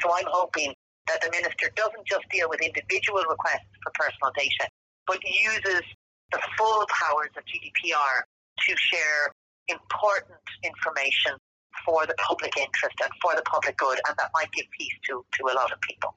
So 0.00 0.10
I'm 0.14 0.26
hoping 0.28 0.72
that 1.06 1.20
the 1.20 1.30
minister 1.30 1.70
doesn't 1.76 2.06
just 2.06 2.24
deal 2.30 2.48
with 2.48 2.60
individual 2.60 3.22
requests 3.28 3.68
for 3.82 3.92
personal 3.94 4.32
data, 4.36 4.68
but 5.06 5.18
uses 5.24 5.84
the 6.32 6.40
full 6.56 6.86
powers 6.88 7.32
of 7.36 7.44
GDPR 7.44 8.24
to 8.66 8.76
share 8.76 9.32
important 9.68 10.40
information 10.64 11.36
for 11.84 12.06
the 12.06 12.14
public 12.14 12.56
interest 12.56 12.96
and 13.02 13.12
for 13.22 13.34
the 13.36 13.42
public 13.42 13.76
good, 13.76 13.98
and 14.08 14.16
that 14.18 14.30
might 14.34 14.50
give 14.52 14.66
peace 14.78 14.94
to, 15.08 15.24
to 15.32 15.44
a 15.52 15.54
lot 15.54 15.72
of 15.72 15.80
people. 15.80 16.14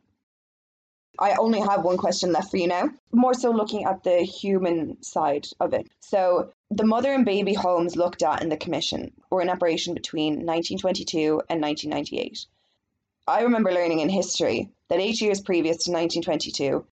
I 1.19 1.35
only 1.35 1.59
have 1.59 1.83
one 1.83 1.97
question 1.97 2.31
left 2.31 2.51
for 2.51 2.57
you 2.57 2.67
now. 2.67 2.89
More 3.11 3.33
so 3.33 3.51
looking 3.51 3.85
at 3.85 4.03
the 4.03 4.19
human 4.19 5.03
side 5.03 5.47
of 5.59 5.73
it. 5.73 5.87
So, 5.99 6.53
the 6.69 6.85
mother 6.85 7.13
and 7.13 7.25
baby 7.25 7.53
homes 7.53 7.97
looked 7.97 8.23
at 8.23 8.41
in 8.41 8.49
the 8.49 8.57
commission 8.57 9.11
were 9.29 9.41
in 9.41 9.49
operation 9.49 9.93
between 9.93 10.45
1922 10.45 11.41
and 11.49 11.61
1998. 11.61 12.45
I 13.27 13.41
remember 13.41 13.71
learning 13.71 13.99
in 13.99 14.09
history 14.09 14.69
that 14.87 14.99
eight 14.99 15.21
years 15.21 15.41
previous 15.41 15.83
to 15.83 15.91
1922, 15.91 16.85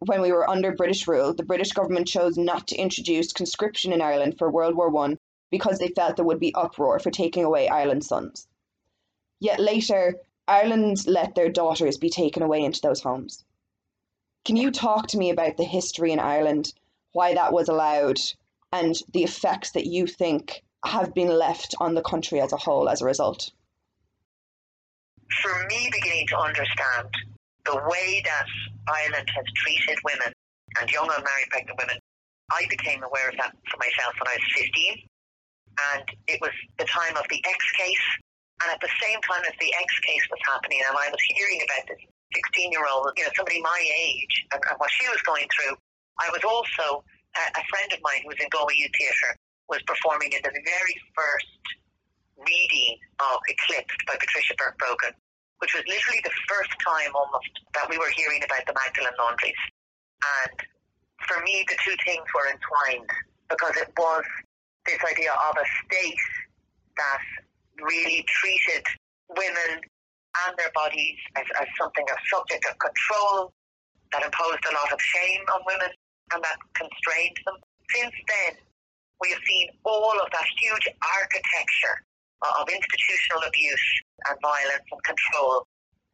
when 0.00 0.20
we 0.20 0.32
were 0.32 0.48
under 0.48 0.72
British 0.72 1.08
rule, 1.08 1.32
the 1.32 1.44
British 1.44 1.72
government 1.72 2.08
chose 2.08 2.36
not 2.36 2.68
to 2.68 2.76
introduce 2.76 3.32
conscription 3.32 3.92
in 3.92 4.02
Ireland 4.02 4.36
for 4.38 4.50
World 4.50 4.76
War 4.76 4.90
One 4.90 5.18
because 5.50 5.78
they 5.78 5.88
felt 5.88 6.16
there 6.16 6.24
would 6.24 6.40
be 6.40 6.54
uproar 6.54 6.98
for 6.98 7.10
taking 7.10 7.44
away 7.44 7.68
Ireland's 7.68 8.08
sons. 8.08 8.48
Yet 9.40 9.60
later, 9.60 10.16
Ireland 10.48 11.06
let 11.06 11.34
their 11.34 11.48
daughters 11.48 11.98
be 11.98 12.10
taken 12.10 12.42
away 12.42 12.62
into 12.62 12.80
those 12.80 13.00
homes. 13.00 13.44
Can 14.44 14.56
you 14.56 14.70
talk 14.70 15.08
to 15.08 15.18
me 15.18 15.30
about 15.30 15.56
the 15.56 15.64
history 15.64 16.12
in 16.12 16.20
Ireland, 16.20 16.72
why 17.12 17.34
that 17.34 17.52
was 17.52 17.68
allowed, 17.68 18.20
and 18.72 18.94
the 19.12 19.24
effects 19.24 19.72
that 19.72 19.86
you 19.86 20.06
think 20.06 20.62
have 20.84 21.14
been 21.14 21.28
left 21.28 21.74
on 21.80 21.94
the 21.94 22.02
country 22.02 22.40
as 22.40 22.52
a 22.52 22.56
whole 22.56 22.88
as 22.88 23.02
a 23.02 23.04
result? 23.04 23.50
For 25.42 25.66
me, 25.68 25.90
beginning 25.90 26.28
to 26.28 26.38
understand 26.38 27.08
the 27.64 27.76
way 27.76 28.22
that 28.24 28.46
Ireland 28.88 29.28
has 29.34 29.44
treated 29.56 29.98
women 30.04 30.32
and 30.80 30.90
young 30.90 31.08
unmarried 31.08 31.50
pregnant 31.50 31.78
women, 31.80 31.98
I 32.50 32.64
became 32.70 33.02
aware 33.02 33.28
of 33.28 33.36
that 33.38 33.56
for 33.68 33.78
myself 33.78 34.14
when 34.20 34.28
I 34.28 34.36
was 34.36 34.62
15. 34.62 35.08
And 35.92 36.04
it 36.28 36.40
was 36.40 36.52
the 36.78 36.88
time 36.88 37.16
of 37.16 37.24
the 37.28 37.40
X 37.44 37.60
case. 37.76 38.06
And 38.64 38.72
at 38.72 38.80
the 38.80 38.88
same 39.04 39.20
time 39.20 39.44
as 39.44 39.52
the 39.60 39.68
X 39.68 39.88
case 40.00 40.24
was 40.32 40.40
happening, 40.48 40.80
and 40.80 40.96
I 40.96 41.12
was 41.12 41.20
hearing 41.36 41.60
about 41.60 41.84
this 41.92 42.00
16 42.34 42.72
year 42.72 42.84
old, 42.88 43.12
you 43.16 43.24
know, 43.24 43.32
somebody 43.36 43.60
my 43.60 43.80
age 44.00 44.34
and, 44.52 44.60
and, 44.70 44.76
what 44.80 44.90
she 44.90 45.06
was 45.08 45.20
going 45.22 45.46
through, 45.52 45.76
I 46.18 46.32
was 46.32 46.42
also, 46.42 47.04
a, 47.36 47.64
friend 47.68 47.92
of 47.92 48.00
mine 48.00 48.24
who 48.24 48.32
was 48.32 48.40
in 48.40 48.48
Galway 48.48 48.74
Youth 48.80 48.96
Theatre 48.96 49.36
was 49.68 49.84
performing 49.84 50.32
in 50.32 50.40
the 50.40 50.52
very 50.52 50.96
first 51.12 51.62
reading 52.40 52.96
of 53.20 53.36
Eclipsed 53.48 54.00
by 54.08 54.16
Patricia 54.16 54.56
Burke 54.56 54.78
Brogan, 54.80 55.14
which 55.60 55.76
was 55.76 55.84
literally 55.84 56.20
the 56.24 56.32
first 56.48 56.72
time 56.80 57.12
almost 57.12 57.52
that 57.76 57.88
we 57.88 58.00
were 58.00 58.12
hearing 58.16 58.40
about 58.40 58.64
the 58.64 58.72
Magdalene 58.72 59.16
laundries. 59.20 59.60
And 60.24 60.56
for 61.28 61.40
me, 61.44 61.64
the 61.68 61.76
two 61.84 61.96
things 62.04 62.24
were 62.32 62.48
entwined 62.48 63.10
because 63.48 63.76
it 63.76 63.92
was 63.96 64.24
this 64.86 65.02
idea 65.04 65.32
of 65.32 65.54
a 65.58 65.66
state 65.84 66.22
that 66.96 67.22
really 67.82 68.24
treated 68.26 68.84
women 69.34 69.82
and 70.46 70.52
their 70.58 70.70
bodies 70.74 71.18
as, 71.36 71.44
as 71.60 71.68
something, 71.80 72.04
a 72.06 72.18
subject 72.30 72.64
of 72.70 72.74
control 72.78 73.52
that 74.12 74.22
imposed 74.22 74.62
a 74.70 74.74
lot 74.74 74.90
of 74.92 75.00
shame 75.00 75.42
on 75.52 75.60
women 75.66 75.90
and 76.32 76.40
that 76.42 76.58
constrained 76.74 77.36
them. 77.44 77.56
Since 77.94 78.14
then, 78.28 78.52
we 79.20 79.30
have 79.32 79.42
seen 79.48 79.68
all 79.84 80.16
of 80.20 80.28
that 80.32 80.48
huge 80.60 80.86
architecture 81.20 81.96
of 82.44 82.68
institutional 82.68 83.42
abuse 83.48 83.86
and 84.28 84.36
violence 84.44 84.86
and 84.92 85.02
control 85.02 85.64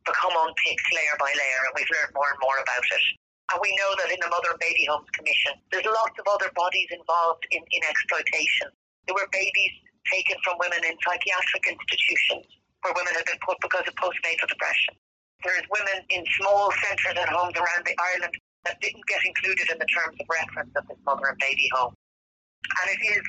become 0.06 0.34
unpicked 0.34 0.88
layer 0.94 1.16
by 1.18 1.30
layer, 1.34 1.60
and 1.66 1.72
we've 1.74 1.92
learned 1.94 2.14
more 2.14 2.30
and 2.30 2.40
more 2.42 2.58
about 2.62 2.84
it. 2.86 3.04
And 3.52 3.60
we 3.60 3.68
know 3.76 3.92
that 4.00 4.08
in 4.08 4.16
the 4.16 4.32
Mother 4.32 4.56
and 4.56 4.60
Baby 4.64 4.88
Homes 4.88 5.12
Commission, 5.12 5.52
there's 5.68 5.84
lots 5.84 6.16
of 6.16 6.24
other 6.24 6.48
bodies 6.56 6.88
involved 6.88 7.44
in, 7.52 7.60
in 7.60 7.80
exploitation. 7.84 8.72
There 9.04 9.12
were 9.12 9.28
babies 9.28 9.76
taken 10.08 10.40
from 10.40 10.56
women 10.56 10.80
in 10.88 10.96
psychiatric 11.04 11.68
institutions 11.68 12.48
where 12.80 12.96
women 12.96 13.12
had 13.12 13.28
been 13.28 13.42
put 13.44 13.60
because 13.60 13.84
of 13.84 13.92
postnatal 14.00 14.48
depression. 14.48 14.96
There's 15.44 15.68
women 15.68 16.00
in 16.08 16.24
small 16.40 16.72
centres 16.80 17.12
and 17.12 17.28
homes 17.28 17.54
around 17.60 17.84
the 17.84 17.92
Ireland 18.00 18.32
that 18.64 18.80
didn't 18.80 19.04
get 19.04 19.20
included 19.20 19.68
in 19.68 19.76
the 19.76 19.90
terms 19.92 20.16
of 20.16 20.26
reference 20.32 20.72
of 20.72 20.88
this 20.88 20.98
mother 21.04 21.28
and 21.28 21.38
baby 21.38 21.68
home. 21.76 21.92
And 21.92 22.86
it 22.88 23.02
is 23.04 23.24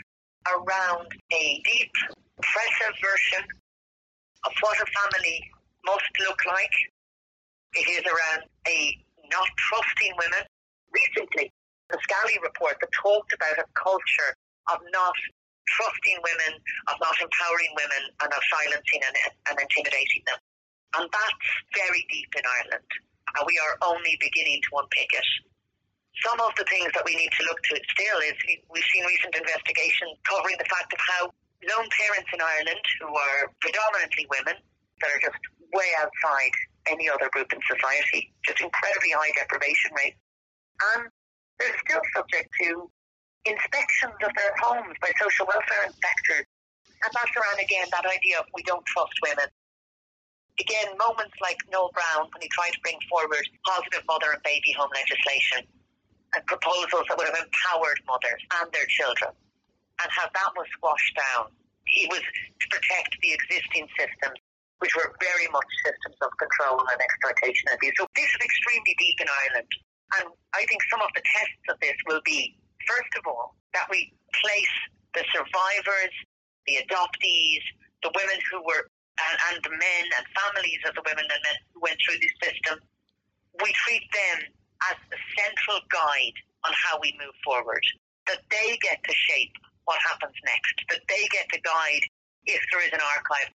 around 0.47 1.11
a 1.35 1.43
deep, 1.67 1.91
oppressive 2.39 2.95
version 3.03 3.43
of 4.47 4.51
what 4.63 4.79
a 4.79 4.87
family 4.87 5.51
must 5.83 6.11
look 6.23 6.39
like. 6.47 6.75
It 7.75 7.89
is 7.91 8.03
around 8.05 8.47
a 8.71 9.02
not 9.33 9.49
trusting 9.57 10.13
women. 10.21 10.45
Recently, 10.93 11.49
the 11.89 11.97
Scally 12.05 12.37
report 12.45 12.77
that 12.79 12.93
talked 12.93 13.33
about 13.33 13.57
a 13.57 13.65
culture 13.73 14.31
of 14.69 14.77
not 14.93 15.17
trusting 15.65 16.17
women, 16.21 16.61
of 16.93 16.95
not 17.01 17.17
empowering 17.17 17.73
women, 17.73 18.03
and 18.21 18.29
of 18.29 18.41
silencing 18.53 19.01
and, 19.01 19.15
and 19.49 19.55
intimidating 19.57 20.21
them. 20.29 20.39
And 21.01 21.05
that's 21.09 21.49
very 21.73 22.05
deep 22.13 22.29
in 22.37 22.45
Ireland. 22.45 22.89
And 23.33 23.43
we 23.49 23.57
are 23.57 23.75
only 23.89 24.13
beginning 24.21 24.61
to 24.69 24.71
unpick 24.77 25.09
it. 25.09 25.29
Some 26.21 26.37
of 26.45 26.53
the 26.53 26.67
things 26.69 26.93
that 26.93 27.01
we 27.01 27.17
need 27.17 27.33
to 27.33 27.43
look 27.49 27.57
to 27.73 27.75
still 27.89 28.19
is 28.21 28.37
we've 28.69 28.89
seen 28.93 29.01
recent 29.09 29.33
investigations 29.33 30.13
covering 30.29 30.61
the 30.61 30.69
fact 30.69 30.93
of 30.93 31.01
how 31.01 31.33
lone 31.65 31.89
parents 31.89 32.29
in 32.29 32.37
Ireland, 32.37 32.85
who 33.01 33.09
are 33.09 33.49
predominantly 33.65 34.29
women, 34.29 34.53
that 35.01 35.09
are 35.09 35.21
just 35.25 35.41
way 35.73 35.89
outside 35.97 36.53
any 36.89 37.09
other 37.09 37.29
group 37.31 37.51
in 37.53 37.59
society, 37.63 38.33
just 38.45 38.61
incredibly 38.61 39.11
high 39.11 39.31
deprivation 39.35 39.91
rates. 39.95 40.19
And 40.95 41.07
they're 41.59 41.77
still 41.85 42.01
subject 42.15 42.49
to 42.61 42.89
inspections 43.45 44.17
of 44.23 44.31
their 44.35 44.53
homes 44.59 44.95
by 44.99 45.11
social 45.19 45.45
welfare 45.47 45.87
inspectors. 45.87 46.47
And 47.03 47.11
that's 47.11 47.35
around 47.35 47.59
again 47.59 47.87
that 47.91 48.07
idea 48.07 48.39
of 48.39 48.47
we 48.55 48.63
don't 48.63 48.85
trust 48.87 49.13
women. 49.23 49.47
Again, 50.59 50.95
moments 50.95 51.35
like 51.41 51.57
Noel 51.71 51.91
Browne 51.91 52.29
when 52.31 52.41
he 52.41 52.49
tried 52.53 52.71
to 52.71 52.81
bring 52.85 52.99
forward 53.09 53.43
positive 53.65 54.05
mother 54.07 54.31
and 54.31 54.41
baby 54.43 54.71
home 54.77 54.91
legislation 54.93 55.65
and 56.35 56.41
proposals 56.45 57.05
that 57.09 57.17
would 57.17 57.27
have 57.27 57.41
empowered 57.41 57.99
mothers 58.07 58.41
and 58.61 58.71
their 58.71 58.85
children, 58.89 59.33
and 60.01 60.09
how 60.09 60.25
that 60.25 60.51
was 60.57 60.65
squashed 60.73 61.13
down. 61.13 61.49
He 61.85 62.07
was 62.09 62.21
to 62.21 62.65
protect 62.69 63.17
the 63.21 63.33
existing 63.33 63.85
systems 63.97 64.39
which 64.79 64.93
were 64.95 65.13
very 65.21 65.47
much 65.51 65.69
systems 65.85 66.17
of 66.21 66.31
control 66.39 66.81
and 66.81 66.97
exploitation 66.99 67.69
and 67.71 67.77
abuse. 67.77 67.95
So 67.97 68.07
this 68.15 68.27
is 68.27 68.41
extremely 68.41 68.95
deep 68.99 69.17
in 69.21 69.27
Ireland. 69.29 69.71
And 70.19 70.25
I 70.53 70.65
think 70.69 70.81
some 70.91 71.01
of 71.01 71.09
the 71.15 71.23
tests 71.23 71.65
of 71.69 71.77
this 71.79 71.97
will 72.05 72.21
be, 72.25 72.57
first 72.85 73.13
of 73.17 73.23
all, 73.25 73.55
that 73.73 73.87
we 73.89 74.13
place 74.43 74.75
the 75.13 75.23
survivors, 75.33 76.13
the 76.67 76.81
adoptees, 76.83 77.63
the 78.01 78.11
women 78.13 78.37
who 78.51 78.61
were, 78.65 78.89
and, 79.17 79.37
and 79.53 79.57
the 79.63 79.73
men 79.73 80.05
and 80.17 80.23
families 80.35 80.81
of 80.85 80.93
the 80.97 81.05
women 81.05 81.25
and 81.25 81.41
men 81.41 81.57
who 81.73 81.79
went 81.81 81.97
through 82.01 82.19
this 82.19 82.35
system, 82.41 82.81
we 83.61 83.69
treat 83.87 84.05
them 84.11 84.37
as 84.89 84.97
the 85.09 85.19
central 85.37 85.79
guide 85.89 86.37
on 86.65 86.73
how 86.73 86.99
we 86.99 87.13
move 87.21 87.33
forward. 87.45 87.81
That 88.27 88.41
they 88.49 88.79
get 88.81 89.03
to 89.03 89.13
shape 89.13 89.53
what 89.85 89.99
happens 90.07 90.35
next, 90.47 90.75
that 90.89 91.03
they 91.07 91.27
get 91.31 91.47
to 91.51 91.59
guide 91.59 92.03
if 92.45 92.61
there 92.71 92.83
is 92.83 92.91
an 92.91 93.03
archive 93.03 93.51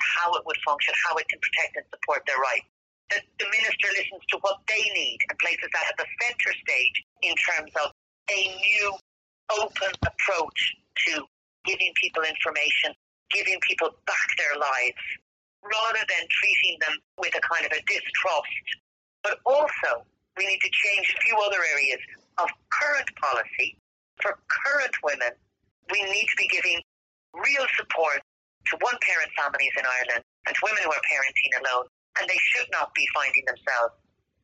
how 0.00 0.34
it 0.34 0.42
would 0.46 0.56
function, 0.64 0.94
how 1.06 1.16
it 1.16 1.28
can 1.28 1.38
protect 1.38 1.76
and 1.76 1.86
support 1.92 2.22
their 2.26 2.38
rights. 2.38 2.68
That 3.10 3.24
the 3.40 3.48
minister 3.48 3.88
listens 3.96 4.20
to 4.32 4.38
what 4.44 4.60
they 4.68 4.84
need 4.92 5.18
and 5.30 5.38
places 5.38 5.68
that 5.72 5.88
at 5.88 5.96
the 5.96 6.08
centre 6.20 6.54
stage 6.60 6.96
in 7.24 7.34
terms 7.40 7.72
of 7.80 7.92
a 8.28 8.40
new 8.60 8.88
open 9.56 9.92
approach 10.04 10.60
to 11.08 11.24
giving 11.64 11.92
people 11.96 12.22
information, 12.22 12.92
giving 13.32 13.56
people 13.64 13.96
back 14.04 14.28
their 14.36 14.52
lives, 14.60 15.00
rather 15.64 16.04
than 16.04 16.24
treating 16.28 16.76
them 16.84 16.94
with 17.16 17.32
a 17.32 17.42
kind 17.48 17.64
of 17.64 17.72
a 17.72 17.80
distrust. 17.88 18.66
But 19.24 19.40
also, 19.44 20.04
we 20.36 20.46
need 20.46 20.60
to 20.60 20.70
change 20.70 21.08
a 21.16 21.20
few 21.24 21.36
other 21.40 21.64
areas 21.74 22.00
of 22.38 22.48
current 22.70 23.08
policy. 23.16 23.76
For 24.20 24.38
current 24.48 24.94
women, 25.02 25.32
we 25.90 26.02
need 26.12 26.26
to 26.28 26.36
be 26.36 26.48
giving 26.48 26.80
real 27.34 27.66
support 27.76 28.20
to 28.70 28.74
one 28.80 28.96
parent 29.02 29.30
families 29.36 29.74
in 29.76 29.84
Ireland 29.84 30.22
and 30.46 30.52
to 30.52 30.60
women 30.64 30.82
who 30.84 30.92
are 30.92 31.04
parenting 31.08 31.52
alone. 31.60 31.86
And 32.18 32.26
they 32.26 32.40
should 32.52 32.68
not 32.74 32.92
be 32.94 33.06
finding 33.14 33.44
themselves 33.46 33.94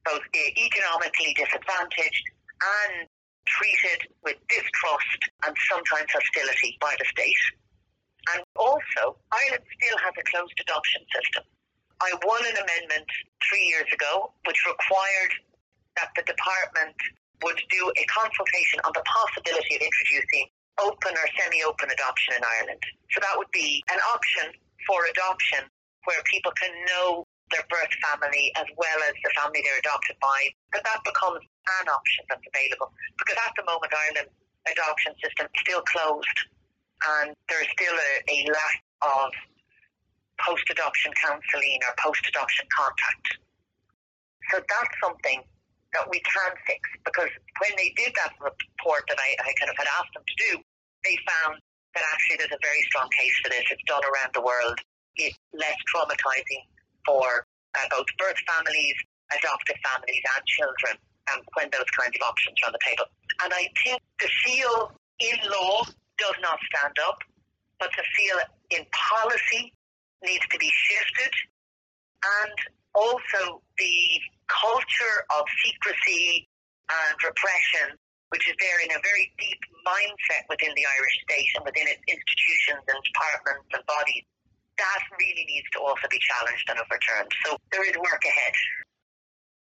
both 0.04 0.22
eh, 0.36 0.52
economically 0.54 1.34
disadvantaged 1.34 2.26
and 2.60 3.08
treated 3.48 4.08
with 4.22 4.36
distrust 4.48 5.20
and 5.44 5.52
sometimes 5.68 6.08
hostility 6.12 6.76
by 6.80 6.94
the 6.96 7.06
state. 7.08 7.44
And 8.32 8.40
also, 8.56 9.20
Ireland 9.32 9.64
still 9.68 9.98
has 10.00 10.14
a 10.16 10.24
closed 10.32 10.56
adoption 10.60 11.02
system. 11.12 11.44
I 12.00 12.12
won 12.24 12.40
an 12.44 12.56
amendment 12.56 13.08
three 13.48 13.64
years 13.68 13.88
ago 13.92 14.32
which 14.48 14.58
required 14.64 15.32
that 15.96 16.10
the 16.16 16.24
department 16.24 16.96
would 17.42 17.60
do 17.70 17.82
a 17.96 18.04
consultation 18.08 18.80
on 18.84 18.92
the 18.96 19.04
possibility 19.04 19.76
of 19.76 19.82
introducing 19.82 20.48
open 20.80 21.12
or 21.14 21.26
semi-open 21.38 21.90
adoption 21.90 22.34
in 22.38 22.42
Ireland. 22.42 22.82
So 23.14 23.20
that 23.22 23.34
would 23.38 23.50
be 23.52 23.82
an 23.92 24.00
option 24.14 24.50
for 24.86 25.06
adoption 25.06 25.62
where 26.04 26.20
people 26.26 26.52
can 26.58 26.72
know 26.90 27.24
their 27.50 27.64
birth 27.70 27.92
family 28.10 28.50
as 28.56 28.66
well 28.76 28.98
as 29.06 29.14
the 29.22 29.30
family 29.38 29.62
they're 29.62 29.78
adopted 29.78 30.16
by. 30.20 30.50
But 30.72 30.82
that 30.84 31.00
becomes 31.04 31.44
an 31.80 31.86
option 31.88 32.24
that's 32.28 32.44
available 32.50 32.90
because 33.18 33.38
at 33.38 33.52
the 33.54 33.64
moment 33.64 33.92
Ireland's 33.94 34.34
adoption 34.66 35.12
system 35.22 35.46
is 35.46 35.60
still 35.60 35.82
closed 35.86 36.38
and 37.20 37.36
there 37.48 37.60
is 37.62 37.68
still 37.76 37.94
a, 37.94 38.12
a 38.32 38.38
lack 38.48 38.76
of 39.04 39.30
post-adoption 40.40 41.12
counselling 41.14 41.78
or 41.86 41.92
post-adoption 42.00 42.66
contact. 42.72 43.38
So 44.50 44.58
that's 44.58 44.94
something 45.00 45.44
that 45.94 46.06
we 46.10 46.20
can 46.20 46.52
fix 46.66 46.82
because 47.04 47.30
when 47.62 47.72
they 47.78 47.94
did 47.96 48.12
that 48.18 48.34
report 48.42 49.06
that 49.08 49.18
I, 49.18 49.34
I 49.40 49.50
kind 49.58 49.70
of 49.70 49.76
had 49.78 49.88
asked 49.98 50.12
them 50.14 50.26
to 50.26 50.36
do, 50.50 50.52
they 51.06 51.16
found 51.24 51.62
that 51.94 52.04
actually 52.12 52.42
there's 52.42 52.54
a 52.54 52.62
very 52.62 52.82
strong 52.90 53.08
case 53.14 53.34
for 53.42 53.48
this. 53.50 53.62
It's 53.70 53.82
done 53.86 54.02
around 54.02 54.34
the 54.34 54.42
world. 54.42 54.78
It's 55.16 55.38
less 55.54 55.78
traumatizing 55.94 56.66
for 57.06 57.46
uh, 57.78 57.86
both 57.90 58.06
birth 58.18 58.38
families, 58.50 58.94
adoptive 59.30 59.78
families, 59.82 60.22
and 60.34 60.42
children 60.46 60.94
um, 61.32 61.40
when 61.54 61.70
those 61.70 61.88
kinds 61.94 62.14
of 62.18 62.22
options 62.26 62.58
are 62.62 62.68
on 62.68 62.74
the 62.74 62.84
table. 62.84 63.06
And 63.46 63.50
I 63.54 63.70
think 63.82 64.02
the 64.18 64.30
seal 64.42 64.92
in 65.22 65.38
law 65.46 65.86
does 66.18 66.38
not 66.42 66.58
stand 66.74 66.98
up, 67.06 67.18
but 67.78 67.90
the 67.96 68.04
seal 68.14 68.38
in 68.70 68.82
policy 68.90 69.72
needs 70.22 70.44
to 70.50 70.58
be 70.58 70.70
shifted. 70.70 71.32
And 72.42 72.56
also 72.94 73.62
the 73.78 73.98
culture 74.48 75.16
of 75.34 75.44
secrecy 75.62 76.48
and 76.90 77.16
repression, 77.24 77.98
which 78.30 78.46
is 78.48 78.54
there 78.60 78.80
in 78.82 78.90
a 78.92 79.00
very 79.02 79.32
deep 79.38 79.60
mindset 79.86 80.44
within 80.48 80.72
the 80.74 80.84
Irish 80.84 81.16
state 81.28 81.50
and 81.56 81.64
within 81.64 81.86
its 81.88 82.02
institutions 82.08 82.82
and 82.86 82.98
departments 83.02 83.68
and 83.74 83.82
bodies, 83.86 84.24
that 84.78 85.00
really 85.18 85.44
needs 85.46 85.68
to 85.74 85.80
also 85.80 86.06
be 86.10 86.18
challenged 86.18 86.66
and 86.68 86.78
overturned. 86.78 87.30
So 87.46 87.56
there 87.70 87.84
is 87.88 87.96
work 87.96 88.22
ahead. 88.26 88.54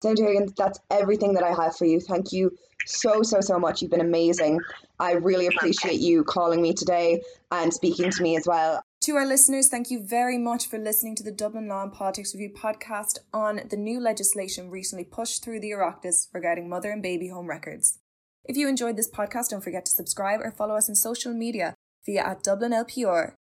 Senator 0.02 0.28
Higgins, 0.28 0.54
that's 0.56 0.80
everything 0.90 1.34
that 1.34 1.44
I 1.44 1.52
have 1.52 1.76
for 1.76 1.86
you. 1.86 2.00
Thank 2.00 2.32
you 2.32 2.56
so, 2.86 3.22
so, 3.22 3.42
so 3.42 3.60
much. 3.60 3.82
You've 3.82 3.92
been 3.92 4.00
amazing. 4.02 4.60
I 5.00 5.14
really 5.14 5.48
appreciate 5.48 6.00
you 6.00 6.24
calling 6.24 6.62
me 6.62 6.74
today 6.74 7.22
and 7.52 7.74
speaking 7.74 8.10
to 8.10 8.24
me 8.24 8.38
as 8.38 8.48
well. 8.48 8.82
To 9.04 9.16
our 9.16 9.26
listeners, 9.26 9.70
thank 9.70 9.90
you 9.90 10.04
very 10.04 10.38
much 10.38 10.68
for 10.68 10.78
listening 10.78 11.16
to 11.16 11.24
the 11.24 11.32
Dublin 11.32 11.70
Law 11.70 11.84
and 11.84 11.94
Politics 11.94 12.36
Review 12.36 12.54
podcast 12.54 13.20
on 13.34 13.62
the 13.70 13.78
new 13.78 13.98
legislation 13.98 14.70
recently 14.70 15.06
pushed 15.06 15.42
through 15.42 15.62
the 15.62 15.72
Oireachtas 15.72 16.28
regarding 16.34 16.68
mother 16.68 16.92
and 16.92 17.02
baby 17.02 17.30
home 17.30 17.48
records. 17.48 18.00
If 18.44 18.58
you 18.58 18.68
enjoyed 18.68 18.98
this 18.98 19.10
podcast, 19.10 19.52
don't 19.52 19.64
forget 19.64 19.86
to 19.86 19.92
subscribe 19.92 20.42
or 20.42 20.52
follow 20.52 20.76
us 20.76 20.90
on 20.90 20.96
social 20.96 21.34
media 21.34 21.76
via 22.06 22.22
at 22.24 22.44
Dublin 22.44 22.74
LPR. 22.74 23.36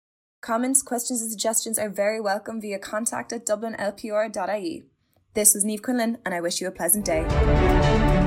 Comments, 0.42 0.82
questions, 0.82 1.22
and 1.22 1.30
suggestions 1.30 1.78
are 1.78 1.88
very 1.88 2.20
welcome 2.20 2.60
via 2.60 2.80
contact 2.80 3.32
at 3.32 3.46
dublinlpr.ie. 3.46 4.82
This 5.34 5.54
was 5.54 5.64
Neve 5.64 5.82
Quinlan, 5.82 6.18
and 6.24 6.34
I 6.34 6.40
wish 6.40 6.60
you 6.60 6.66
a 6.66 6.72
pleasant 6.72 7.04
day. 7.04 8.23